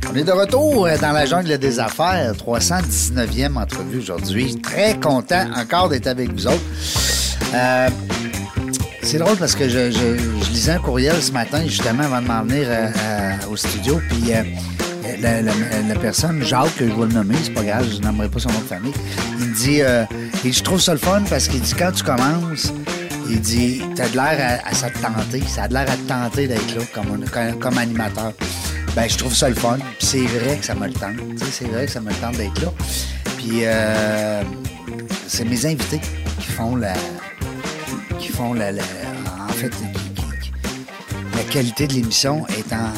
[0.10, 4.56] On est de retour euh, dans la jungle des affaires, 319e entrevue aujourd'hui.
[4.62, 7.21] Très content encore d'être avec vous autres.
[7.54, 7.90] Euh,
[9.04, 12.28] c'est drôle parce que je, je- je lisais un courriel ce matin, justement, avant de
[12.28, 14.00] m'en venir euh, euh, au studio.
[14.10, 14.44] Puis euh,
[15.20, 15.52] la, la-
[15.88, 18.50] la personne, Jacques, que je vais le nommer, c'est pas grave, je n'aimerais pas son
[18.50, 18.94] nom de famille.
[19.40, 20.04] Il me dit, euh,
[20.46, 22.72] et je trouve ça le fun parce qu'il dit, quand tu commences,
[23.30, 25.96] il dit, t'as de l'air à, à ça te tenter, ça a de l'air à
[25.98, 28.34] te tenter d'être là comme, comme, comme animateur.
[28.96, 29.78] Ben, je trouve ça le fun.
[30.00, 31.16] C'est vrai que ça me le tente.
[31.52, 32.68] C'est vrai que ça me le tente d'être là.
[33.38, 34.44] Puis euh,
[35.28, 36.02] c'est mes invités
[36.40, 36.94] qui font la.
[38.20, 38.72] Qui font la.
[38.72, 39.72] en fait,
[41.36, 42.92] la qualité de l'émission étant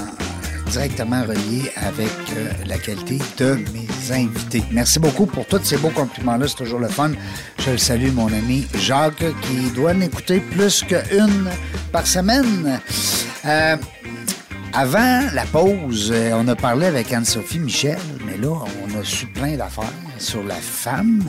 [0.74, 4.64] directement reliée avec euh, la qualité de mes invités.
[4.72, 6.48] Merci beaucoup pour tous ces beaux compliments-là.
[6.48, 7.12] C'est toujours le fun.
[7.60, 11.50] Je le salue, mon ami Jacques, qui doit m'écouter plus qu'une
[11.92, 12.80] par semaine.
[13.46, 13.78] Euh,
[14.74, 19.28] avant la pause, euh, on a parlé avec Anne-Sophie Michel, mais là, on a su
[19.28, 21.24] plein d'affaires sur la femme,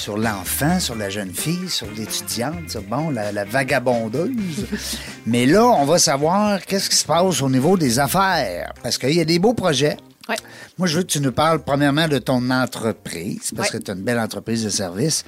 [0.00, 4.66] sur l'enfant, sur la jeune fille, sur l'étudiante, sur, bon, la, la vagabondeuse.
[5.26, 9.12] mais là, on va savoir qu'est-ce qui se passe au niveau des affaires, parce qu'il
[9.12, 9.98] y a des beaux projets.
[10.28, 10.36] Ouais.
[10.78, 13.78] Moi, je veux que tu nous parles premièrement de ton entreprise, parce Ouais.
[13.78, 15.24] que tu as une belle entreprise de service.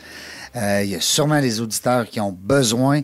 [0.57, 3.03] Euh, Il y a sûrement des auditeurs qui ont besoin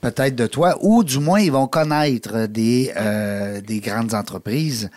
[0.00, 4.88] peut-être de toi, ou du moins ils vont connaître des, euh, des grandes entreprises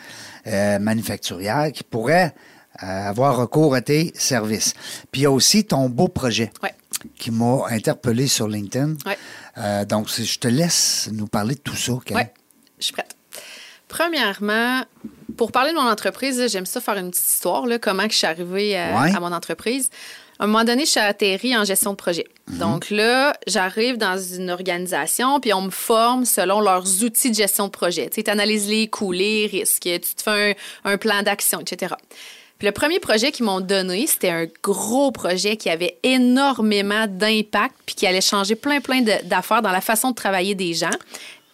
[0.46, 2.34] euh, manufacturières qui pourraient
[2.82, 4.74] avoir recours à tes services.
[5.12, 6.74] Puis il y a aussi ton beau projet Ouais.
[7.18, 8.96] qui m'a interpellé sur LinkedIn.
[9.06, 9.18] Ouais.
[9.58, 11.94] Euh, donc, je te laisse nous parler de tout ça.
[11.94, 12.22] Oui,
[12.80, 13.16] je suis prête.
[13.88, 14.84] Premièrement,
[15.38, 18.18] pour parler de mon entreprise, j'aime ça faire une petite histoire, là, comment que je
[18.20, 19.14] suis arrivée à, Ouais.
[19.16, 19.90] à mon entreprise.
[20.40, 22.26] À un moment donné, je suis atterrie en gestion de projet.
[22.48, 22.58] Mhm.
[22.58, 27.66] Donc là, j'arrive dans une organisation, puis on me forme selon leurs outils de gestion
[27.66, 28.10] de projet.
[28.10, 31.94] Tu analyses les coûts, les risques, tu te fais un, un plan d'action, etc.
[32.62, 37.74] Puis le premier projet qu'ils m'ont donné, c'était un gros projet qui avait énormément d'impact,
[37.88, 40.92] puis qui allait changer plein, plein d'affaires dans la façon de travailler des gens.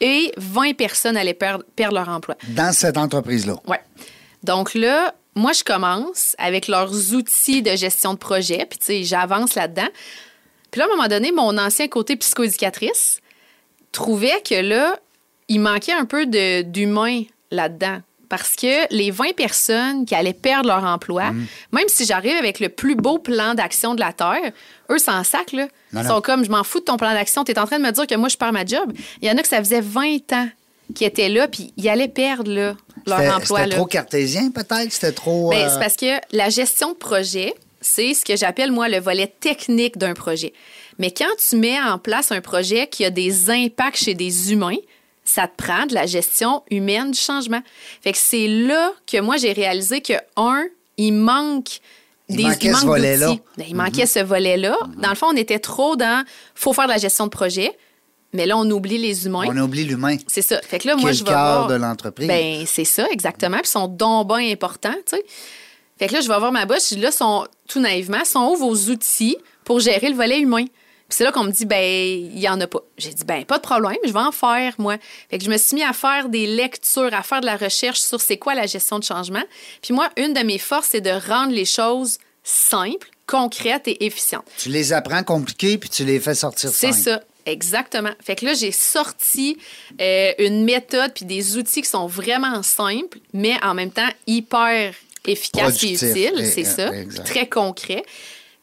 [0.02, 2.36] Et 20 personnes allaient perdre, perdre leur emploi.
[2.50, 3.56] Dans cette entreprise-là.
[3.68, 3.80] Ouais.
[4.44, 9.04] Donc là, moi, je commence avec leurs outils de gestion de projet, puis tu sais,
[9.06, 9.88] j'avance là-dedans.
[10.72, 13.22] Puis là, à un moment donné, mon ancien côté psychoéducatrice
[13.94, 15.00] trouvait que là,
[15.48, 18.02] il manquait un peu de- d'humain là-dedans.
[18.30, 21.46] Parce que les 20 personnes qui allaient perdre leur emploi, Mm.
[21.72, 24.52] même si j'arrive avec le plus beau plan d'action de la Terre,
[24.92, 25.68] eux s'en sac, là.
[25.94, 27.84] Non, sont comme, je m'en fous de ton plan d'action, tu es en train de
[27.84, 28.92] me dire que moi, je perds ma job.
[29.22, 30.50] Il y en a que ça faisait 20 ans
[30.96, 33.64] qui étaient là, puis ils allaient perdre là, leur emploi.
[33.64, 34.92] C'était trop cartésien, peut-être?
[34.92, 35.50] C'était trop...
[35.50, 39.00] Ben, euh, C'est parce que la gestion de projet, c'est ce que j'appelle, moi, le
[39.00, 40.54] volet technique d'un projet.
[41.00, 44.78] Mais quand tu mets en place un projet qui a des impacts chez des humains,
[45.28, 47.62] ça te prend de la gestion humaine du changement.
[48.02, 50.64] Fait que c'est là que moi, j'ai réalisé que, un,
[50.98, 51.80] il manque
[52.30, 53.34] Il des manquait ce manque volet-là.
[53.58, 54.78] Ben, Il manquait ce volet-là.
[54.98, 56.24] Dans le fond, on était trop dans
[56.56, 57.78] faut faire de la gestion de projet,
[58.34, 59.46] Mais là, on oublie les humains.
[59.48, 60.18] On oublie l'humain.
[60.28, 60.62] C'est ça.
[60.62, 61.68] Fait que là, moi, je vais voir...
[61.68, 62.28] de l'entreprise.
[62.28, 63.58] Ben, c'est ça, exactement.
[63.58, 65.26] Puis ils sont donc bien importants, tu sais.
[65.98, 68.76] Fait que là, je vais voir ma boss, là, sont, tout naïvement, sont où vos
[68.92, 70.66] outils pour gérer le volet humain?
[71.10, 72.80] Puis c'est là qu'on me dit, ben, il y en a pas.
[72.98, 74.98] J'ai dit, ben, pas de problème, je vais en faire, moi.
[75.30, 78.00] Fait que je me suis mis à faire des lectures, à faire de la recherche
[78.00, 79.44] sur c'est quoi la gestion de changement.
[79.82, 84.46] Puis moi, une de mes forces, c'est de rendre les choses simples, concrètes et efficientes.
[84.58, 87.04] Tu les apprends compliqués, puis tu les fais sortir C'est simples.
[87.04, 88.12] ça, exactement.
[88.22, 89.58] Fait que là, j'ai sorti
[90.02, 94.94] euh, une méthode puis des outils qui sont vraiment simples, mais en même temps hyper
[95.26, 96.34] efficaces et utiles.
[96.38, 96.92] Eh, C'est eh, ça,
[97.24, 98.04] très concret.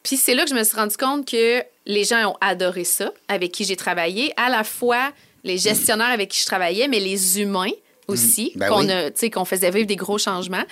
[0.05, 3.11] Puis c'est là que je me suis rendu compte que les gens ont adoré ça,
[3.27, 5.11] avec qui j'ai travaillé, à la fois
[5.43, 7.71] les gestionnaires avec qui je travaillais, mais les humains
[8.07, 9.11] aussi, Ben qu'on oui.
[9.17, 10.63] tu qu'on faisait vivre des gros changements.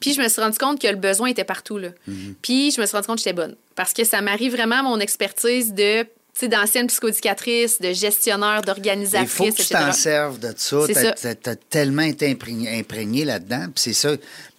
[0.00, 1.78] Puis je me suis rendu compte que le besoin était partout.
[1.78, 1.88] Là.
[2.06, 2.34] Mhm.
[2.42, 3.56] Puis je me suis rendu compte que j'étais bonne.
[3.74, 6.06] Parce que ça m'arrive vraiment à mon expertise de
[6.38, 11.34] tu d'ancienne psychoéducatrice, de gestionnaire, Il d'organisatrice, faut que tu t'en serves de ça.
[11.42, 13.66] T'as tellement été imprégné, imprégné là-dedans.
[13.74, 14.10] Puis c'est ça.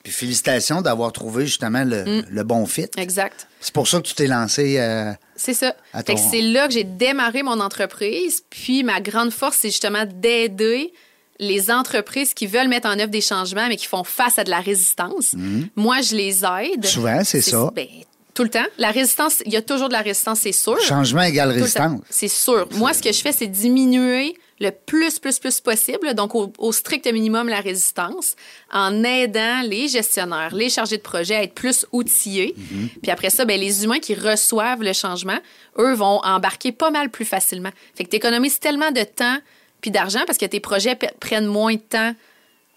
[0.05, 2.25] Puis félicitations d'avoir trouvé justement le, Mm.
[2.29, 2.85] le bon fit.
[2.95, 3.47] Exact.
[3.59, 4.77] C'est pour ça que tu t'es lancé.
[4.79, 5.73] euh, C'est ça.
[6.05, 8.43] Ton- c'est là que j'ai démarré mon entreprise.
[8.49, 10.93] Puis ma grande force, c'est justement d'aider
[11.39, 14.49] les entreprises qui veulent mettre en œuvre des changements, mais qui font face à de
[14.51, 15.33] la résistance.
[15.75, 16.85] Moi, je les aide.
[16.85, 17.71] Souvent, c'est ça.
[17.75, 17.87] ben,
[18.35, 18.65] tout le temps.
[18.77, 20.79] La résistance, il y a toujours de la résistance, c'est sûr.
[20.81, 22.01] changement égale Tout résistance.
[22.11, 22.67] C'est sûr.
[22.73, 26.71] Moi, ce que je fais, c'est diminuer le plus, plus, plus possible, donc au, au
[26.71, 28.35] strict minimum la résistance,
[28.71, 32.55] en aidant les gestionnaires, les chargés de projet à être plus outillés.
[32.57, 32.89] Mhm.
[33.01, 35.37] Puis après ça, ben, les humains qui reçoivent le changement,
[35.77, 37.71] eux, vont embarquer pas mal plus facilement.
[37.95, 39.37] Fait que tu économises tellement de temps
[39.81, 42.15] puis d'argent parce que tes projets prennent moins de temps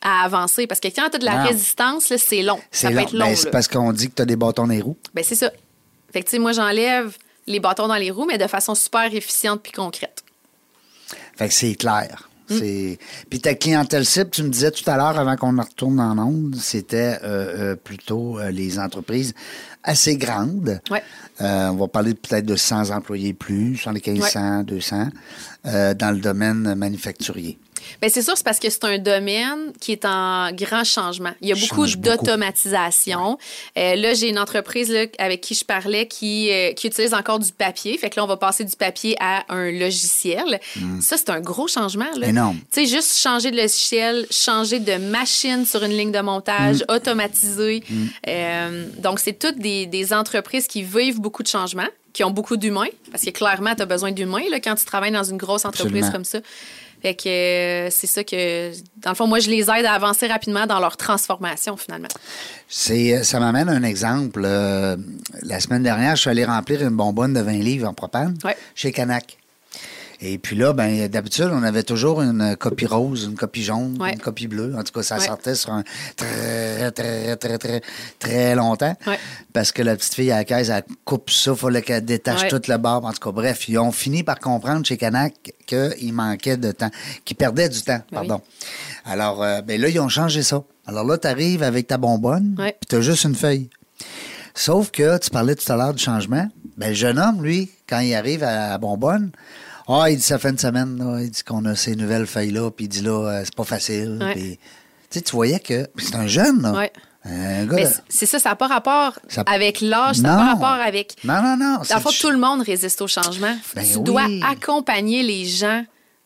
[0.03, 0.67] à avancer.
[0.67, 1.45] Parce que quand tu as de la Ah.
[1.45, 2.59] résistance, là, c'est long.
[2.73, 3.01] Ça C'est peut long.
[3.03, 3.27] être long.
[3.27, 4.97] Ben, c'est parce qu'on dit que tu as des bâtons dans les roues.
[5.15, 5.51] Ben, c'est ça.
[6.13, 9.15] Fait que, tu sais, moi, j'enlève les bâtons dans les roues, mais de façon super
[9.15, 10.23] efficiente puis concrète.
[11.39, 12.29] Fait que c'est clair.
[12.49, 12.99] C'est...
[13.29, 16.57] Puis ta clientèle cible, tu me disais tout à l'heure, avant qu'on retourne en onde,
[16.57, 19.35] c'était euh, euh, plutôt euh, les entreprises
[19.85, 20.81] assez grandes.
[20.91, 21.03] Ouais.
[21.41, 25.09] On va parler peut-être de 100 employés plus, 75, 200,
[25.67, 27.59] euh, dans le domaine manufacturier.
[28.01, 31.33] Bien, c'est sûr, c'est parce que c'est un domaine qui est en grand changement.
[31.41, 33.39] Il y a beaucoup d'automatisation.
[33.77, 37.39] Euh, là, j'ai une entreprise là, avec qui je parlais qui, euh, qui utilise encore
[37.39, 37.97] du papier.
[37.99, 40.61] Fait que là, on va passer du papier à un logiciel.
[41.01, 42.07] Ça, c'est un gros changement.
[42.17, 42.27] Là.
[42.27, 42.31] Hmm.
[42.31, 42.59] Énorme.
[42.73, 46.95] Tu sais, juste changer de logiciel, changer de machine sur une ligne de montage, Hmm.
[46.95, 47.83] automatiser.
[48.27, 52.57] Euh, donc, c'est toutes des, des entreprises qui vivent beaucoup de changements, qui ont beaucoup
[52.57, 55.65] d'humains, parce que clairement, tu as besoin d'humains là, quand tu travailles dans une grosse
[55.65, 56.13] entreprise Absolument.
[56.13, 56.39] comme ça.
[57.01, 60.27] Fait que euh, c'est ça que, dans le fond, moi, je les aide à avancer
[60.27, 62.09] rapidement dans leur transformation, finalement.
[62.69, 64.43] C'est, ça m'amène un exemple.
[64.45, 64.97] Euh,
[65.43, 68.57] la semaine dernière, je suis allé remplir une bonbonne de 20 livres en propane Ouais.
[68.75, 69.38] chez Canac.
[70.21, 74.13] Et puis là, ben, d'habitude, on avait toujours une copie rose, une copie jaune, Ouais.
[74.15, 74.75] une copie bleue.
[74.77, 75.25] En tout cas, ça Ouais.
[75.27, 75.85] sortait sur un
[76.17, 77.81] très, très, très, très,
[78.19, 78.97] très longtemps.
[79.07, 79.19] Ouais.
[79.53, 82.49] Parce que la petite fille à la caisse, elle coupe ça, il fallait qu'elle détache
[82.49, 83.05] toute le barbe.
[83.05, 85.35] En tout cas, bref, ils ont fini par comprendre chez Canac
[85.67, 86.91] qu'il manquait de temps,
[87.25, 88.27] qu'ils perdaient du temps, Ben oui.
[88.29, 88.41] pardon.
[89.05, 90.65] Alors, euh, ben là, ils ont changé ça.
[90.87, 93.71] Alors là, tu arrives avec ta bonbonne, puis tu as juste une feuille.
[94.55, 96.49] Sauf que tu parlais tout à l'heure du changement.
[96.77, 99.31] Ben, le jeune homme, lui, quand il arrive à la bonbonne,
[99.89, 102.71] ah, il dit ça fait une semaine, là, il dit qu'on a ces nouvelles feuilles-là,
[102.71, 104.19] puis il dit là, euh, c'est pas facile.
[104.21, 104.33] Ouais.
[104.35, 104.59] puis-
[105.11, 106.73] tu sais, tu voyais que puis c'est un jeune, là.
[106.73, 106.93] Ouais.
[108.09, 111.17] C'est- ça, ça n'a pas rapport Ça- avec l'âge, ça n'a pas rapport avec.
[111.25, 111.77] Non, non, non.
[111.89, 113.55] Dans le fond, tout le monde résiste au changement.
[113.75, 114.05] Ben tu oui.
[114.05, 115.85] dois accompagner les gens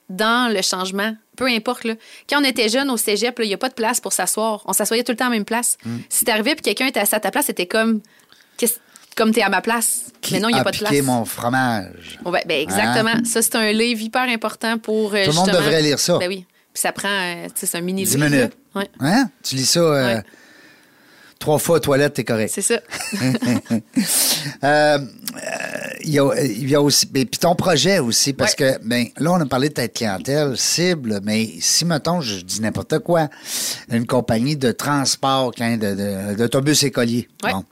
[0.09, 1.14] dans le changement.
[1.37, 1.85] Peu importe.
[1.85, 1.94] Là.
[2.29, 4.62] Quand on était jeune au cégep, il n'y a pas de place pour s'asseoir.
[4.66, 5.77] On s'assoyait tout le temps à la même place.
[5.85, 5.98] Hmm.
[6.09, 8.01] Si t'arrivais et quelqu'un était assis à ta place, c'était comme.
[9.16, 10.05] Comme t'es à ma place.
[10.20, 11.03] Qui Mais non, il n'y a a pas de place.
[11.03, 12.18] mon fromage.
[12.22, 13.25] Bon, ben, ben, exactement.
[13.25, 15.14] Ça, c'est un livre hyper important pour.
[15.14, 16.18] euh, Tout le monde devrait lire ça.
[16.18, 16.46] Ben oui.
[16.72, 17.09] Puis ça prend.
[17.09, 18.29] euh, tu c'est un mini 10 livre.
[18.29, 18.31] là.
[18.37, 18.57] minutes.
[18.75, 18.88] Ouais.
[19.01, 19.29] Hein?
[19.42, 20.22] Tu lis ça euh, Ouais.
[21.43, 22.51] Trois fois aux toilettes, t'es correct.
[22.55, 22.81] C'est ça.
[24.65, 24.99] Euh, euh,
[26.05, 27.07] Il y, a, il y a aussi.
[27.07, 28.75] ben, Puis ton projet aussi, parce Ouais.
[28.79, 32.61] que ben, là, on a parlé de ta clientèle cible, mais si, mettons, je dis
[32.61, 33.29] n'importe quoi,
[33.91, 37.29] une compagnie de transport, hein, de- de- d'autobus écoliers.
[37.45, 37.53] Ouais.
[37.53, 37.65] Bon.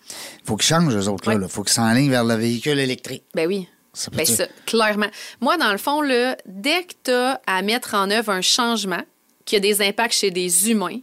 [0.42, 1.36] Il faut qu'ils changent, eux autres, là.
[1.36, 1.42] Ouais.
[1.44, 3.24] Il faut qu'ils s'enlignent vers le véhicule électrique.
[3.34, 3.66] Ben oui.
[3.92, 5.10] Ça Ben ça, clairement.
[5.40, 9.02] Moi, dans le fond, là, dès que tu as à mettre en œuvre un changement
[9.44, 10.98] qui a des impacts chez des humains,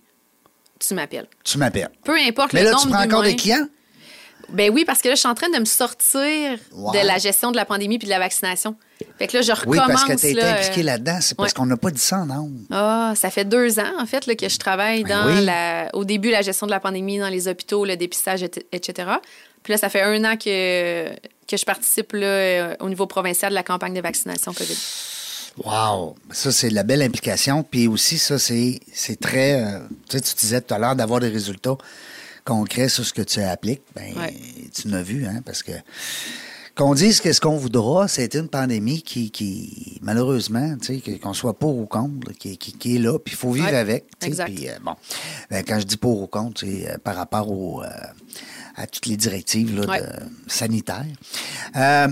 [0.80, 1.28] tu m'appelles.
[1.44, 1.90] Tu m'appelles.
[2.04, 3.68] Peu importe Mais le là, nombre tu prends encore des clients?
[4.50, 7.52] Ben oui, parce que là, je suis en train de me sortir de la gestion
[7.52, 8.76] de la pandémie puis de la vaccination.
[9.20, 9.88] Fait que là, je Oui, recommence.
[9.88, 11.18] parce que tu été là, impliqué là-dedans.
[11.20, 11.56] C'est parce ouais.
[11.58, 12.50] qu'on n'a pas dit ça, non?
[12.72, 15.44] Ah, ça fait deux ans, en fait, là, que je travaille Ben dans oui.
[15.44, 19.10] la, au début la gestion de la pandémie dans les hôpitaux, le dépistage, et- etc.
[19.64, 21.10] Puis là, ça fait un an que,
[21.46, 24.78] que je participe là, euh, au niveau provincial de la campagne de vaccination COVID.
[25.64, 26.16] Wow!
[26.32, 27.64] Ça, c'est de la belle implication.
[27.64, 29.64] Puis aussi, ça, c'est c'est très.
[29.64, 31.78] euh, tu sais, tu disais tout à l'heure d'avoir des résultats
[32.46, 33.82] concrets sur ce que tu appliques.
[33.96, 34.34] Ben, Ouais.
[34.74, 35.72] tu l'as vu, hein, parce que.
[36.76, 41.34] Qu'on dise qu'est-ce qu'on voudra, c'est une pandémie qui, qui malheureusement, tu sais, que- qu'on
[41.34, 44.06] soit pour ou contre, qui, qui- qui est là, puis il faut vivre Ouais, avec.
[44.22, 44.54] exact.
[44.54, 44.94] Puis, euh, bon,
[45.50, 47.88] Ben, quand je dis pour ou contre, c'est euh, par rapport au, euh,
[48.78, 50.02] à toutes les directives là, Ouais.
[50.02, 50.08] de-
[50.48, 51.04] sanitaires.
[51.76, 52.08] Euh,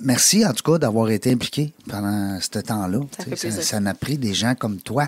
[0.00, 2.98] merci, en tout cas, d'avoir été impliqué pendant ce temps-là.
[3.16, 3.62] Ça Tu fait sais, plaisir.
[3.62, 5.06] ça en a pris des gens comme toi.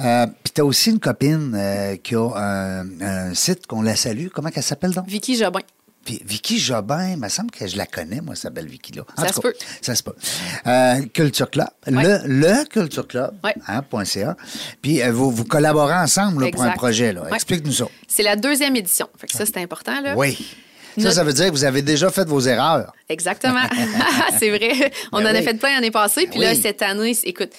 [0.00, 3.94] Euh, Puis tu as aussi une copine euh, qui a un, un site qu'on la
[3.96, 4.26] salue.
[4.34, 5.06] Comment qu'elle s'appelle donc?
[5.08, 5.60] Vicky Jobin.
[6.04, 9.02] Puis Vicky Jobin, il me semble que je la connais, moi, cette belle Vicky-là.
[9.16, 9.54] Ça se peut.
[9.80, 10.14] Ça se peut.
[10.66, 11.68] Euh, Culture Club.
[11.86, 12.02] Ouais.
[12.02, 13.34] Le, le Culture Club.
[13.44, 13.54] Ouais.
[13.68, 14.36] hein, .ca.
[14.82, 17.12] Puis euh, vous, vous collaborez ensemble là, pour un projet.
[17.12, 17.22] là.
[17.22, 17.34] Ouais.
[17.34, 17.86] Explique-nous ça.
[18.08, 19.08] C'est la deuxième édition.
[19.18, 20.00] Fait que ça, c'est important.
[20.00, 20.14] Là.
[20.16, 20.36] Oui.
[20.96, 22.92] Ça, Notre- ça veut dire que vous avez déjà fait vos erreurs.
[23.08, 23.62] Exactement.
[24.38, 24.92] c'est vrai.
[25.12, 26.26] On Ben en a fait plein l'année passée.
[26.26, 27.52] Puis là, cette année, écoute,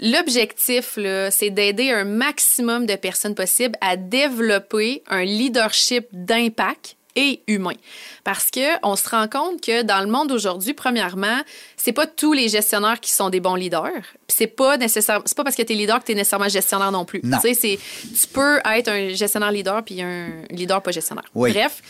[0.00, 7.42] l'objectif, là, c'est d'aider un maximum de personnes possibles à développer un leadership d'impact et
[7.48, 7.74] humain.
[8.22, 11.40] Parce que on se rend compte que dans le monde aujourd'hui, premièrement,
[11.76, 14.02] c'est pas tous les gestionnaires qui sont des bons leaders.
[14.28, 16.92] C'est pas nécessaire, c'est pas parce que tu es leader que tu es nécessairement gestionnaire
[16.92, 17.20] non plus.
[17.24, 17.38] Non.
[17.38, 21.24] Tu sais, c'est tu peux être un gestionnaire leader puis un leader pas gestionnaire.
[21.34, 21.52] Oui.
[21.52, 21.82] Bref,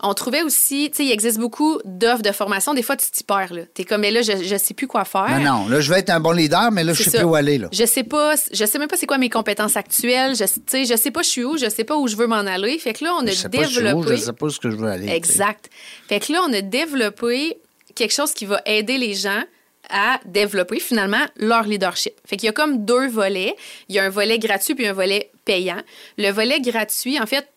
[0.00, 2.72] on trouvait aussi, tu sais, il existe beaucoup d'offres de formation.
[2.72, 3.62] Des fois, tu t'y perds, là.
[3.74, 5.28] T'es comme, mais là, je, je sais plus quoi faire.
[5.40, 5.68] Non, non.
[5.68, 7.18] Là, je vais être un bon leader, mais là, je C'est sais ça.
[7.18, 7.58] plus où aller.
[7.58, 7.68] Là.
[7.72, 10.36] Je sais pas, je sais même pas c'est quoi mes compétences actuelles.
[10.36, 12.26] Je, tu sais, je sais pas je suis où, je sais pas où je veux
[12.28, 12.78] m'en aller.
[12.78, 14.16] Fait que là, on a Je sais pas, je suis où, développé.
[14.16, 15.08] je sais pas ce que je veux aller.
[15.10, 15.68] Exact.
[16.08, 17.58] Fait que là, on a développé
[17.94, 19.42] quelque chose qui va aider les gens
[19.90, 22.12] à développer finalement leur leadership.
[22.26, 23.56] Fait qu'il y a comme deux volets.
[23.88, 25.80] Il y a un volet gratuit puis un volet payant.
[26.18, 27.48] Le volet gratuit, en fait,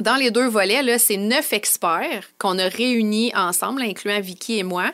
[0.00, 4.62] dans les deux volets, là, c'est neuf experts qu'on a réunis ensemble, incluant Vicky et
[4.62, 4.90] moi.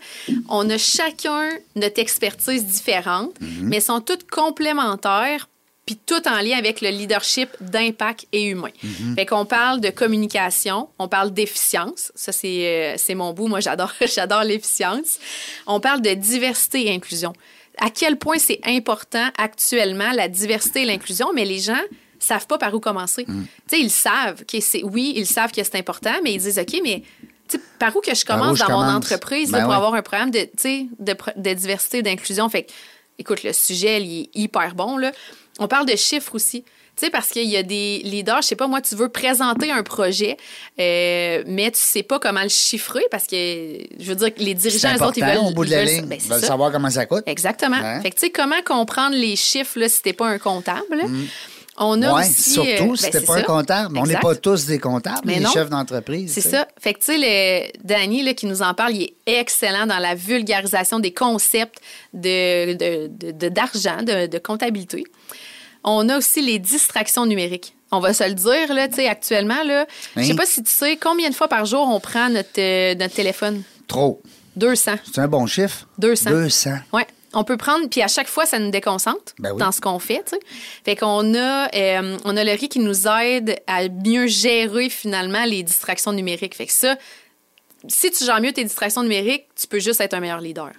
[0.49, 5.49] On a chacun notre expertise différente, mais sont toutes complémentaires
[5.87, 8.71] puis tout en lien avec le leadership d'impact et humain.
[9.17, 13.59] Fait qu'on parle de communication, on parle d'efficience, ça c'est euh, c'est mon bout, moi
[13.59, 15.19] j'adore j'adore l'efficience.
[15.67, 17.33] On parle de diversité et inclusion.
[17.79, 21.83] À quel point c'est important actuellement la diversité et l'inclusion, mais les gens
[22.21, 23.25] savent pas par où commencer.
[23.25, 23.33] Tu
[23.69, 26.81] sais, ils savent que c'est oui, ils savent que c'est important, mais ils disent OK,
[26.83, 27.03] mais
[27.79, 28.95] par où que je commence je dans mon commence?
[28.97, 29.77] entreprise Ben là, pour ouais.
[29.77, 30.49] avoir un programme de,
[31.01, 32.49] de, de diversité et d'inclusion?
[32.49, 32.73] Fait que,
[33.19, 34.97] écoute, le sujet, il est hyper bon.
[34.99, 35.11] Là.
[35.59, 36.63] On parle de chiffres aussi.
[36.97, 39.71] Tu sais, parce qu'il y a des leaders, je sais pas, moi, tu veux présenter
[39.71, 40.37] un projet,
[40.79, 43.37] euh, mais tu sais pas comment le chiffrer parce que,
[43.99, 45.39] je veux dire, les dirigeants, eux autres, ils veulent.
[45.39, 46.07] au bout de ils la veulent- ligne.
[46.07, 46.49] ben, Ils c'est veulent ça.
[46.49, 47.23] savoir comment ça coûte.
[47.27, 48.01] Exactement.
[48.03, 51.01] Fait que, tu sais, comment comprendre les chiffres, là, si t'es pas un comptable?
[51.83, 52.51] On a Oui, aussi.
[52.51, 53.97] surtout euh, si ben, t'es pas un comptable.
[53.99, 55.51] On n'est pas tous des comptables, Mais les non.
[55.51, 56.31] chefs d'entreprise.
[56.33, 56.69] C'est ça.
[56.79, 60.15] Fait que, tu sais, Danny là, qui nous en parle, il est excellent dans la
[60.15, 61.79] vulgarisation des concepts
[62.13, 65.05] de, de- de- de- d'argent, de, de comptabilité.
[65.83, 67.75] On a aussi les distractions numériques.
[67.93, 69.87] On va se le dire, là, tu sais, actuellement, là.
[70.17, 72.95] Je sais pas si tu sais combien de fois par jour on prend notre, euh,
[72.95, 73.63] notre téléphone.
[73.89, 74.21] Trop.
[74.57, 74.93] 200.
[75.11, 75.89] C'est un bon chiffre.
[75.99, 76.31] 200.
[76.31, 76.71] 200.
[76.93, 77.03] Oui.
[77.33, 79.59] On peut prendre, puis à chaque fois, ça nous déconcentre Ben oui.
[79.59, 80.35] dans ce qu'on fait.
[80.85, 85.45] Fait qu'on a, euh, on a le riz qui nous aide à mieux gérer finalement
[85.45, 86.57] les distractions numériques.
[86.57, 86.97] Fait que ça,
[87.89, 90.71] si tu gères mieux tes distractions numériques, tu peux juste être un meilleur leader.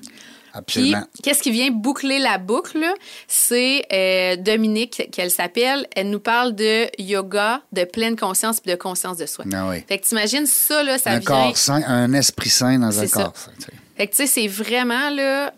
[0.67, 1.03] Puis, Absolument.
[1.23, 2.83] qu'est-ce qui vient boucler la boucle?
[3.29, 5.87] C'est euh, Dominique, qu'elle s'appelle.
[5.95, 9.45] Elle nous parle de yoga, de pleine conscience puis de conscience de soi.
[9.53, 9.77] Ah oui.
[9.87, 11.25] Fait que t'imagines ça, là, ça un vient...
[11.25, 13.23] corps sain, un esprit sain dans un ça.
[13.23, 13.51] corps sain.
[13.95, 15.53] Fait que, tu sais, c'est vraiment, là,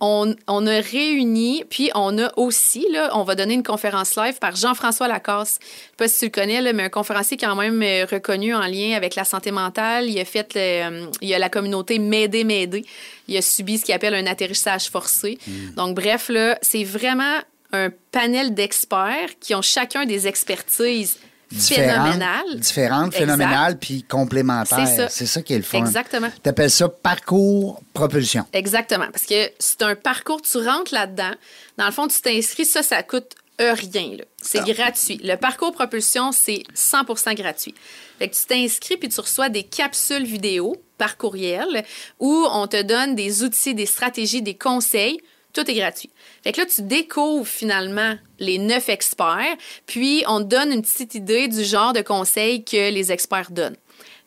[0.00, 4.38] on, on a réuni, puis on a aussi, là, on va donner une conférence live
[4.38, 5.58] par Jean-François Lacasse.
[5.60, 8.54] Je sais pas si tu le connais, là, mais un conférencier quand même euh, reconnu
[8.54, 10.08] en lien avec la santé mentale.
[10.08, 12.84] Il a fait, le, euh, il a la communauté M'aider, M'aider.
[13.26, 15.38] Il a subi ce qu'il appelle un atterrissage forcé.
[15.76, 17.38] Donc, bref, là, c'est vraiment
[17.72, 21.18] un panel d'experts qui ont chacun des expertises
[21.50, 22.56] Différentes, phénoménales.
[22.60, 23.18] différentes, Exact.
[23.18, 24.86] phénoménales, puis complémentaires.
[24.86, 25.08] C'est ça.
[25.08, 25.78] C'est ça qui est le fun.
[25.78, 26.28] Exactement.
[26.42, 28.44] Tu appelles ça parcours propulsion.
[28.52, 29.06] Exactement.
[29.10, 31.32] Parce que c'est un parcours, tu rentres là-dedans.
[31.78, 34.16] Dans le fond, tu t'inscris, ça, ça coûte rien.
[34.40, 34.72] C'est Ah.
[34.72, 35.20] gratuit.
[35.24, 37.74] Le parcours propulsion, c'est 100% gratuit.
[38.18, 41.84] Fait que tu t'inscris puis tu reçois des capsules vidéo par courriel
[42.20, 45.18] où on te donne des outils, des stratégies, des conseils.
[45.58, 46.10] Tout est gratuit.
[46.44, 49.56] Fait que là, tu découvres finalement les neuf experts,
[49.86, 53.74] puis on te donne une petite idée du genre de conseils que les experts donnent.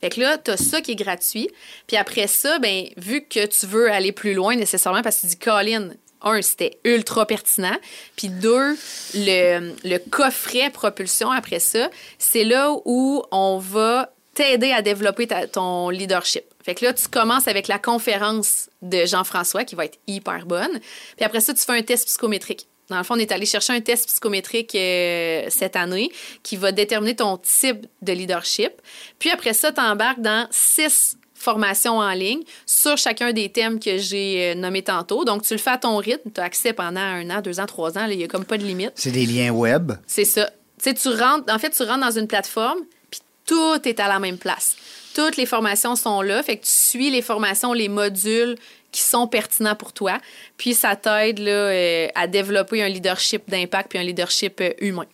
[0.01, 1.49] Fait que là, tu as ça qui est gratuit.
[1.87, 5.27] Puis après ça, ben, vu que tu veux aller plus loin nécessairement, parce que tu
[5.27, 7.77] dis, Colin, un, c'était ultra pertinent.
[8.17, 8.75] Puis deux,
[9.13, 16.43] le, coffret propulsion après ça, c'est là où on va t'aider à développer ton leadership.
[16.63, 20.79] Fait que là, tu commences avec la conférence de Jean-François qui va être hyper bonne.
[21.15, 22.67] Puis après ça, tu fais un test psychométrique.
[22.89, 26.11] Dans le fond, on est allé chercher un test psychométrique euh, cette année
[26.43, 28.73] qui va déterminer ton type de leadership.
[29.17, 33.97] Puis après ça, tu embarques dans six formations en ligne sur chacun des thèmes que
[33.97, 35.23] j'ai euh, nommés tantôt.
[35.23, 36.29] Donc, tu le fais à ton rythme.
[36.33, 38.05] Tu as accès pendant un an, deux ans, trois ans.
[38.07, 38.91] Il n'y a comme pas de limite.
[38.95, 39.93] C'est des liens web.
[40.05, 40.49] C'est ça.
[40.83, 44.37] Tu rentres, en fait, tu rentres dans une plateforme, puis tout est à la même
[44.37, 44.75] place.
[45.15, 46.41] Toutes les formations sont là.
[46.43, 48.55] Fait que tu suis les formations, les modules
[48.91, 50.19] qui sont pertinents pour toi.
[50.57, 55.05] Puis ça t'aide euh, à développer un leadership d'impact puis un leadership euh, humain.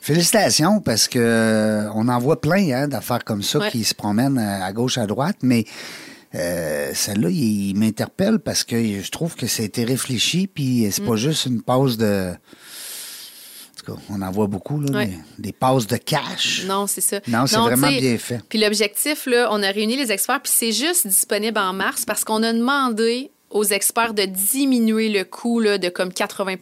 [0.00, 3.70] Félicitations parce que euh, on en voit plein hein, d'affaires comme ça Ouais.
[3.70, 5.64] qui se promènent à à gauche, à droite, mais
[6.36, 10.86] euh, celle-là, il, il m'interpelle parce que je trouve que ça a été réfléchi, puis
[10.92, 11.06] c'est Mm.
[11.08, 12.32] pas juste une pause de.
[13.88, 15.06] En tout cas, on en voit beaucoup, là, Ouais.
[15.06, 16.64] des, des passes de cash.
[16.66, 17.20] Non, c'est ça.
[17.28, 18.40] Non, c'est vraiment bien fait.
[18.48, 22.24] Puis l'objectif, là, on a réuni les experts, puis c'est juste disponible en mars parce
[22.24, 26.58] qu'on a demandé aux experts de diminuer le coût là, de comme 80%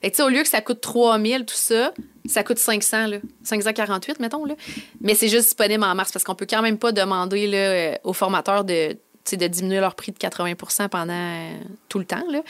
[0.00, 1.92] Fait que, tu sais, au lieu que ça coûte 3000 tout ça,
[2.26, 3.16] ça coûte 500, là.
[3.42, 4.44] 548, mettons.
[4.44, 4.54] Là.
[5.00, 7.94] Mais c'est juste disponible en mars parce qu'on peut quand même pas demander là, euh,
[8.04, 8.96] aux formateurs de,
[9.32, 11.52] de diminuer leur prix de 80% pendant euh,
[11.88, 12.24] tout le temps.
[12.30, 12.40] Là.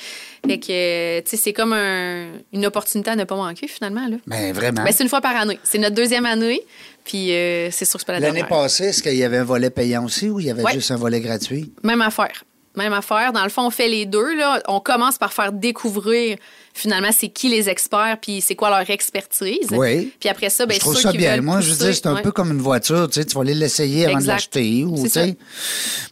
[0.47, 4.07] Fait que, tu sais, c'est comme un- une opportunité à ne pas manquer, finalement.
[4.09, 4.17] Là.
[4.27, 4.83] Ben, vraiment.
[4.85, 5.59] Ben, c'est une fois par année.
[5.63, 6.61] C'est notre deuxième année,
[7.05, 9.45] puis euh, c'est sûr que c'est pas la L'année passée, est-ce qu'il y avait un
[9.45, 10.73] volet payant aussi ou il y avait Ouais.
[10.73, 11.73] juste un volet gratuit?
[11.83, 12.45] Même affaire.
[12.75, 13.33] Même affaire.
[13.35, 14.35] Dans le fond, on fait les deux.
[14.35, 14.63] Là.
[14.67, 16.39] On commence par faire découvrir
[16.75, 19.69] finalement c'est qui les experts puis c'est quoi leur expertise.
[19.71, 20.13] Oui.
[20.19, 21.41] Puis après ça, ben, je trouve ceux ça qui bien.
[21.41, 22.23] Moi, je veux dire, c'est un ouais.
[22.23, 23.09] peu comme une voiture.
[23.09, 24.85] Tu sais, tu vas aller l'essayer avant de l'acheter.
[24.85, 25.37] Ou, C'est tu sais.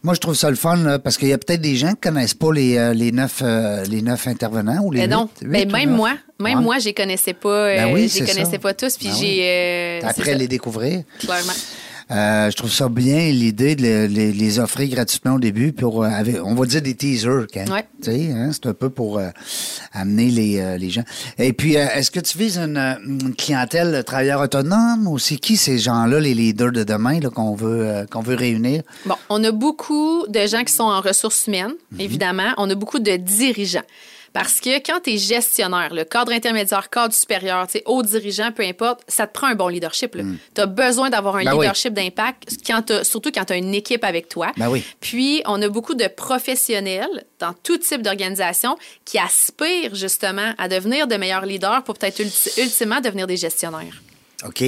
[0.03, 2.01] Moi, je trouve ça le fun là, parce qu'il y a peut-être des gens qui
[2.01, 5.29] connaissent pas les, euh, les, neuf, euh, les neuf intervenants ou les Ben non.
[5.41, 6.63] huit- Ben, huit ou même moi, même Ouais.
[6.63, 7.49] moi, je les connaissais pas.
[7.49, 8.59] euh, Ben oui, je les connaissais ça.
[8.59, 8.97] pas tous.
[8.97, 9.41] Puis Ben j'ai.
[9.43, 11.03] euh, c'est Après les découvrir.
[11.19, 11.53] Clairement.
[12.11, 16.03] Euh, je trouve ça bien l'idée de le- les, les offrir gratuitement au début pour
[16.03, 17.85] euh, avec- on va dire des teasers quand Ouais.
[18.03, 19.29] tu sais hein, c'est un peu pour euh,
[19.93, 21.03] amener les, les gens
[21.39, 25.55] et puis est-ce que tu vises une, une clientèle de travailleurs autonomes ou c'est qui
[25.55, 28.83] ces gens-là les leaders de demain qu'on veut qu'on veut réunir?
[29.05, 31.99] Bon, on a beaucoup de gens qui sont en ressources humaines, Mhm.
[32.01, 32.51] évidemment.
[32.57, 33.83] On a beaucoup de dirigeants.
[34.33, 39.01] Parce que quand tu es gestionnaire, le cadre intermédiaire, cadre supérieur, haut dirigeant, peu importe,
[39.07, 40.17] ça te prend un bon leadership.
[40.55, 41.45] Tu as besoin d'avoir un Mm.
[41.45, 41.65] Ben oui.
[41.65, 42.49] leadership d'impact,
[43.03, 44.51] surtout quand tu as une équipe avec toi.
[44.57, 44.83] Ben oui.
[45.01, 51.07] Puis, on a beaucoup de professionnels dans tout type d'organisation qui aspirent justement à devenir
[51.07, 54.01] de meilleurs leaders pour peut-être ulti- ultimement devenir des gestionnaires.
[54.45, 54.63] OK.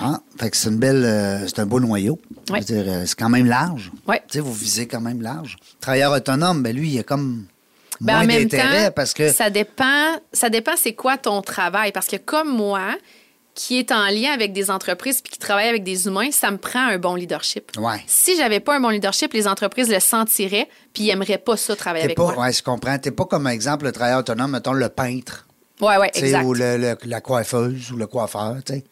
[0.00, 2.20] Ah, fait que c'est une belle, euh, c'est un beau noyau.
[2.50, 2.60] Ouais.
[2.70, 3.90] euh, c'est quand même large.
[4.06, 4.20] Ouais.
[4.28, 5.56] Tu sais, vous visez quand même large.
[5.80, 7.46] Travailleur autonome, ben lui, il y a comme
[8.00, 11.42] Ben, moins en même d'intérêt temps, parce que ça dépend, ça dépend c'est quoi ton
[11.42, 11.92] travail.
[11.92, 12.94] Parce que comme moi,
[13.54, 16.58] qui est en lien avec des entreprises puis qui travaille avec des humains, ça me
[16.58, 17.72] prend un bon leadership.
[17.76, 17.96] Ouais.
[18.06, 21.74] Si j'avais pas un bon leadership, les entreprises le sentiraient puis ils aimeraient pas ça
[21.74, 22.38] travailler avec pas, moi.
[22.38, 22.96] ouais, je comprends.
[22.98, 25.48] T'es pas comme exemple le travailleur autonome, mettons le peintre,
[25.80, 26.44] Ouais, ouais, exact.
[26.44, 28.84] ou le- le- la coiffeuse ou le coiffeur, tu sais,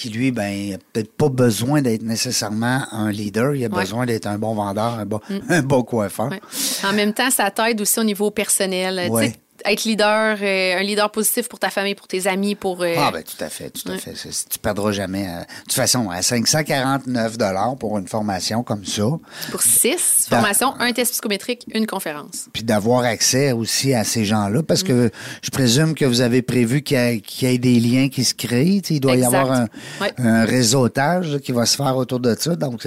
[0.00, 3.74] qui lui, ben, il a peut-être pas besoin d'être nécessairement un leader, il a Ouais.
[3.76, 3.80] Mm.
[3.80, 5.20] besoin d'être un bon vendeur, un bon,
[5.50, 6.30] un bon coiffeur.
[6.30, 6.40] Ouais.
[6.84, 9.10] En même temps, ça t'aide aussi au niveau personnel.
[9.10, 9.34] Ouais.
[9.64, 12.82] Être leader, euh, un leader positif pour ta famille, pour tes amis, pour.
[12.82, 14.12] euh, Ah, ben, tout à fait, tout à fait.
[14.48, 15.26] Tu perdras jamais.
[15.28, 17.36] euh, de toute façon, à 549
[17.78, 19.02] pour une formation comme ça,
[19.50, 22.46] Pour six Ben, formations, un test psychométrique, une conférence.
[22.52, 25.10] puis d'avoir accès aussi à ces gens-là, parce que Mm.
[25.42, 28.24] je présume que vous avez prévu qu'il y, ait- qu'il y ait des liens qui
[28.24, 28.82] se créent.
[28.90, 29.30] Il doit Exact.
[29.32, 29.68] y avoir un,
[30.00, 30.12] Ouais.
[30.18, 32.54] un réseautage qui va se faire autour de ça.
[32.56, 32.86] Donc,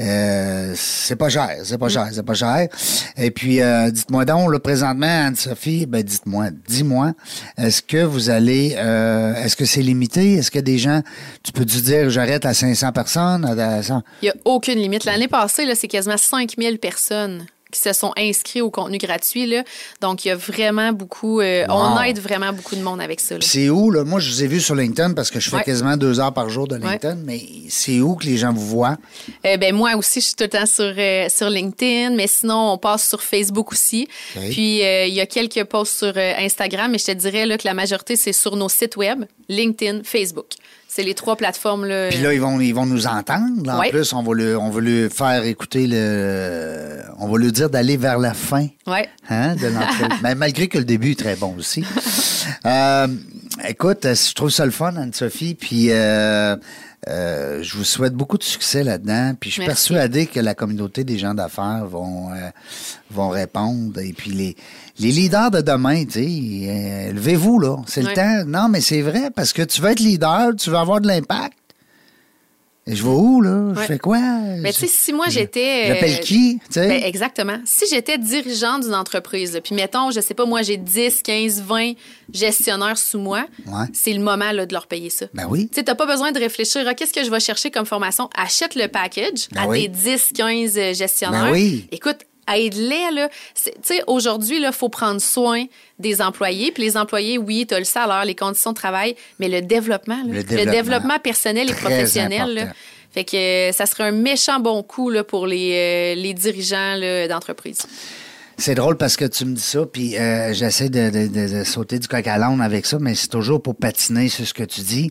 [0.00, 2.68] euh, c'est pas cher, c'est pas cher, c'est pas cher.
[3.16, 7.12] Et puis, euh, dites-moi donc, là, présentement, Anne-Sophie, ben, dites-moi, dis-moi,
[7.58, 10.34] est-ce que vous allez, euh, est-ce que c'est limité?
[10.34, 11.02] Est-ce que des gens,
[11.42, 13.44] tu peux-tu dire, j'arrête à 500 personnes?
[13.44, 14.02] À 100?
[14.22, 15.04] Il n'y a aucune limite.
[15.04, 19.46] L'année passée, c'est quasiment 5000 personnes qui se sont inscrits au contenu gratuit.
[19.46, 19.64] Là.
[20.00, 21.40] Donc, il y a vraiment beaucoup.
[21.40, 21.74] euh, Wow.
[21.76, 23.36] On aide vraiment beaucoup de monde avec ça.
[23.40, 24.04] c'est où, là?
[24.04, 25.64] Moi, je vous ai vu sur LinkedIn parce que je fais Ouais.
[25.64, 28.96] quasiment deux heures par jour de LinkedIn, mais c'est où que les gens vous voient?
[29.46, 32.72] Euh, ben, moi aussi, je suis tout le temps sur, euh, sur LinkedIn, mais sinon,
[32.72, 34.08] on passe sur Facebook aussi.
[34.34, 37.74] Puis, il y a quelques posts sur Instagram, mais je te dirais là, que la
[37.74, 40.46] majorité, c'est sur nos sites web, LinkedIn, Facebook.
[40.92, 41.84] C'est les trois plateformes.
[41.84, 43.64] Là, Puis là, ils vont, ils vont nous entendre.
[43.64, 43.76] là.
[43.76, 43.90] En Ouais.
[43.90, 47.00] plus, on va, le, on va lui faire écouter le.
[47.20, 48.66] On va lui dire d'aller vers la fin.
[48.88, 49.08] Ouais.
[49.28, 49.70] Hein, de.
[50.24, 51.84] Mais malgré que le début est très bon aussi.
[52.66, 53.06] Euh,
[53.68, 55.54] écoute, euh, je trouve ça le fun, Anne-Sophie.
[55.54, 56.56] Puis euh,
[57.08, 59.34] euh, je vous souhaite beaucoup de succès là-dedans.
[59.38, 59.88] Puis je suis Merci.
[59.94, 62.50] persuadé que la communauté des gens d'affaires vont, euh,
[63.10, 63.98] vont répondre.
[64.00, 64.56] Et puis les,
[64.98, 67.76] les leaders de demain, tu sais, euh, levez-vous, là.
[67.86, 68.44] C'est le temps.
[68.46, 71.54] Non, mais c'est vrai, parce que tu veux être leader, tu veux avoir de l'impact.
[72.90, 73.72] Et je vais où, là?
[73.74, 73.86] Je Ouais.
[73.86, 74.18] fais quoi?
[74.58, 75.84] Mais tu sais, si moi j'étais.
[75.84, 76.58] euh, J'appelle qui?
[76.74, 77.58] Ben, exactement.
[77.64, 81.62] Si j'étais dirigeant d'une entreprise, là, puis mettons, je sais pas, moi j'ai 10, 15,
[81.62, 81.92] 20
[82.32, 83.86] gestionnaires sous moi, Ouais.
[83.92, 85.26] c'est le moment là, de leur payer ça.
[85.34, 85.68] Ben oui.
[85.68, 88.28] Tu sais, t'as pas besoin de réfléchir à qu'est-ce que je vais chercher comme formation?
[88.36, 89.82] Achète le package Ben à oui.
[89.82, 91.44] tes 10, 15 euh, gestionnaires.
[91.44, 91.86] Ben oui.
[91.92, 92.18] Écoute,
[92.56, 93.28] aide-les, là.
[93.54, 95.64] Tu sais, aujourd'hui, il faut prendre soin
[95.98, 96.72] des employés.
[96.72, 100.16] Puis les employés, oui, tu as le salaire, les conditions de travail, mais le développement,
[100.26, 101.18] là, Le le développement.
[101.18, 102.72] personnel et professionnel, là.
[103.12, 106.96] Fait que euh, ça serait un méchant bon coup là, pour les, euh, les dirigeants
[107.28, 107.78] d'entreprise.
[108.56, 111.64] C'est drôle parce que tu me dis ça, puis euh, j'essaie de, de- de- de
[111.64, 114.62] sauter du coq à l'âne avec ça, mais c'est toujours pour patiner sur ce que
[114.64, 115.10] tu dis.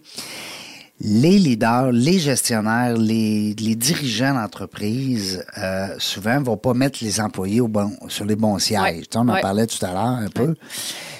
[1.01, 7.61] Les leaders, les gestionnaires, les, les dirigeants d'entreprise, euh, souvent, vont pas mettre les employés
[7.61, 8.81] au bon, sur les bons sièges.
[8.81, 9.03] Ouais.
[9.15, 9.41] On en Ouais.
[9.41, 10.55] parlait tout à l'heure un peu.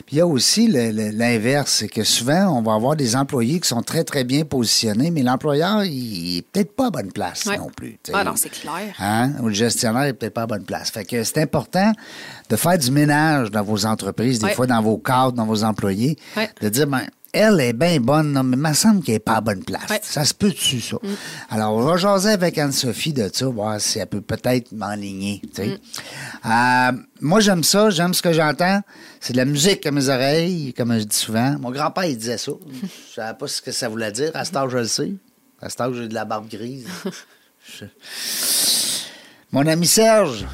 [0.05, 3.69] Puis il y a aussi l'inverse, c'est que souvent, on va avoir des employés qui
[3.69, 7.69] sont très, très bien positionnés, mais l'employeur, il est peut-être pas à bonne place non
[7.73, 7.97] plus.
[8.11, 8.93] Ah non, c'est clair.
[8.99, 9.33] Hein?
[9.41, 10.89] Ou le gestionnaire n'est peut-être pas à bonne place.
[10.91, 11.93] Fait que c'est important
[12.49, 16.17] de faire du ménage dans vos entreprises, des fois dans vos cadres, dans vos employés,
[16.35, 16.49] Ouais.
[16.61, 17.03] de dire, ben,
[17.33, 19.89] elle est bien bonne, non, mais il me semble qu'elle n'est pas à bonne place.
[19.89, 19.97] Ouais.
[19.97, 20.01] Mm.
[20.03, 20.97] Ça se peut-tu, ça?
[21.49, 25.41] Alors, on va jaser avec Anne-Sophie de ça, voir si elle peut peut-être m'enligner.
[25.53, 25.67] tu sais.
[25.67, 25.77] Mm.
[26.45, 28.81] Euh, moi, j'aime ça, j'aime ce que j'entends.
[29.19, 31.57] C'est de la musique à mes oreilles, comme je dis souvent.
[31.59, 32.51] Mon grand-père, il disait ça.
[33.09, 34.31] Je savais pas ce que ça voulait dire.
[34.33, 35.11] À cet âge, je le sais.
[35.61, 36.87] À cet âge, j'ai de la barbe grise.
[37.79, 37.85] Je-
[39.51, 40.45] Mon ami Serge,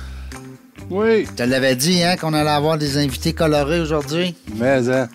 [0.90, 4.36] Oui, je te l'avais dit hein, qu'on allait avoir des invités colorés aujourd'hui.
[4.56, 5.08] mais hein.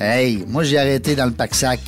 [0.00, 1.80] Hey, moi j'ai arrêté dans le pack-sac.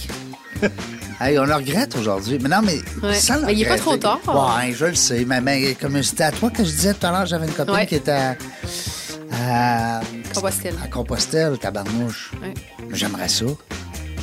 [1.21, 2.39] hey, on le regrette aujourd'hui.
[2.41, 3.15] Mais non, mais Ouais.
[3.15, 4.21] sans le Mais il est pas trop tard.
[4.27, 5.25] Ouais, je le sais.
[5.27, 7.75] Mais, mais comme c'était à toi que je disais tout à l'heure, j'avais une copine
[7.75, 7.87] Ouais.
[7.87, 8.37] qui était à,
[9.33, 10.01] à,
[10.35, 10.75] Compostelle.
[10.83, 12.31] à Compostelle, tabarnouche.
[12.43, 12.55] Ouais.
[12.93, 13.47] J'aimerais ça.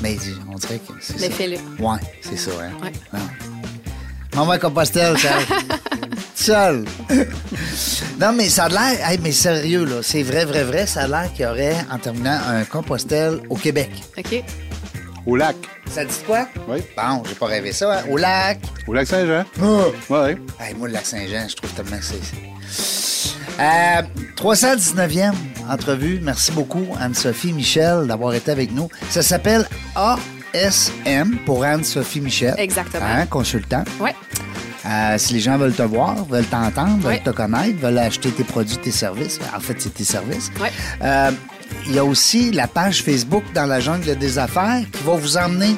[0.01, 0.17] Mais
[0.51, 1.33] on dirait que c'est Mais ça.
[1.35, 1.57] fais-le.
[1.83, 2.71] Ouais, c'est ça, hein.
[3.13, 3.19] Ouais.
[4.35, 4.55] Ouais.
[4.55, 5.45] À Compostelle, Serge.
[6.35, 6.85] Seul.
[8.19, 9.09] non, mais ça a l'air.
[9.09, 10.87] hey, mais sérieux, là, c'est vrai, vrai, vrai.
[10.87, 13.91] Ça a l'air qu'il y aurait, en terminant, un Compostelle au Québec.
[14.17, 14.43] OK?
[15.25, 15.55] Au lac.
[15.93, 16.47] Ça dit quoi?
[16.67, 16.79] Oui.
[16.97, 17.99] Bon, j'ai pas rêvé ça.
[17.99, 18.03] hein.
[18.09, 18.59] Au lac.
[18.87, 19.43] Au lac Saint-Jean.
[19.59, 20.35] Oui.
[20.59, 23.59] Hey, moi, le lac Saint-Jean, je trouve tellement que c'est.
[23.59, 24.01] Euh,
[24.37, 25.33] 319e
[25.69, 26.19] entrevue.
[26.23, 28.89] Merci beaucoup, Anne-Sophie Michel, d'avoir été avec nous.
[29.09, 29.67] Ça s'appelle
[30.53, 32.55] ASM pour Anne-Sophie Michel.
[32.57, 33.05] Exactement.
[33.05, 33.83] Hein, consultant.
[33.99, 34.15] Ouais.
[34.85, 37.21] Euh, si les gens veulent te voir, veulent t'entendre, veulent Ouais.
[37.23, 40.51] te connaître, veulent acheter tes produits, tes services, en fait, c'est tes services.
[40.59, 40.71] Ouais.
[41.03, 41.31] Euh,
[41.85, 45.37] il y a aussi la page Facebook dans la jungle des affaires qui va vous
[45.37, 45.75] emmener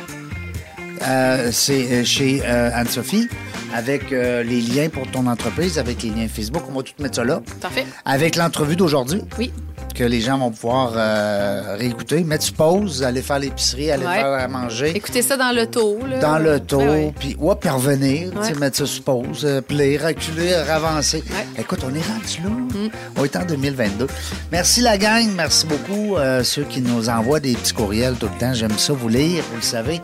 [1.06, 3.28] euh, c'est euh, chez euh, Anne-Sophie
[3.76, 6.64] avec euh, les liens pour ton entreprise, avec les liens Facebook.
[6.70, 7.42] On va tout mettre ça là.
[7.60, 7.86] Parfait.
[8.06, 9.52] Avec l'entrevue d'aujourd'hui Oui.
[9.94, 14.16] Que les gens vont pouvoir euh, réécouter, mettre sur pause, aller faire l'épicerie, aller Ouais.
[14.16, 14.92] faire à manger.
[14.96, 16.00] Écoutez ça dans l'auto.
[16.22, 17.14] Dans le taux, Ouais, ouais.
[17.20, 18.60] puis ouais, puis revenir, tu sais, Ouais.
[18.60, 21.24] mettre ça sur pause, euh, puis reculer, avancer.
[21.28, 21.62] Mm.
[21.62, 22.90] Écoute, on est rendu là.
[23.18, 24.08] On est en 2022.
[24.52, 28.40] Merci la gang, merci beaucoup euh, ceux qui nous envoient des petits courriels tout le
[28.40, 28.54] temps.
[28.54, 30.02] J'aime ça vous lire, vous le savez.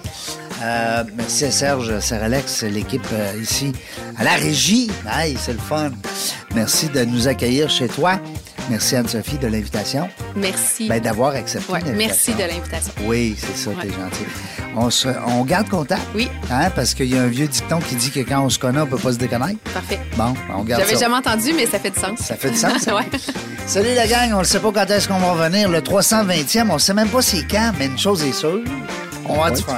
[0.62, 3.72] Euh, merci à Serge Seralex, l'équipe euh, ici
[4.18, 4.92] à la régie.
[5.10, 5.92] Hey, c'est le fun.
[6.54, 8.20] Merci de nous accueillir chez toi.
[8.70, 10.07] Merci Anne-Sophie de l'invitation.
[10.36, 10.88] Merci.
[10.88, 12.93] Ben, d'avoir accepté Ouais, merci de l'invitation.
[13.03, 14.26] Oui, c'est ça, t'es gentil.
[14.76, 16.01] On, se, on garde contact.
[16.13, 16.30] Oui.
[16.51, 18.80] Hein, parce qu'il y a un vieux dicton qui dit que quand on se connaît,
[18.82, 19.59] on peut pas se déconnaître.
[19.74, 19.99] Parfait.
[20.15, 21.05] Bon, on garde J'avais ça.
[21.05, 22.20] jamais entendu, mais ça fait du sens.
[22.20, 23.09] Ça fait du sens, ouais.
[23.65, 25.70] Salut la gang, on ne sait pas quand est-ce qu'on va revenir.
[25.70, 28.61] Le 320e, on sait même pas c'est quand, mais une chose est sûre,
[29.28, 29.78] on va du fun.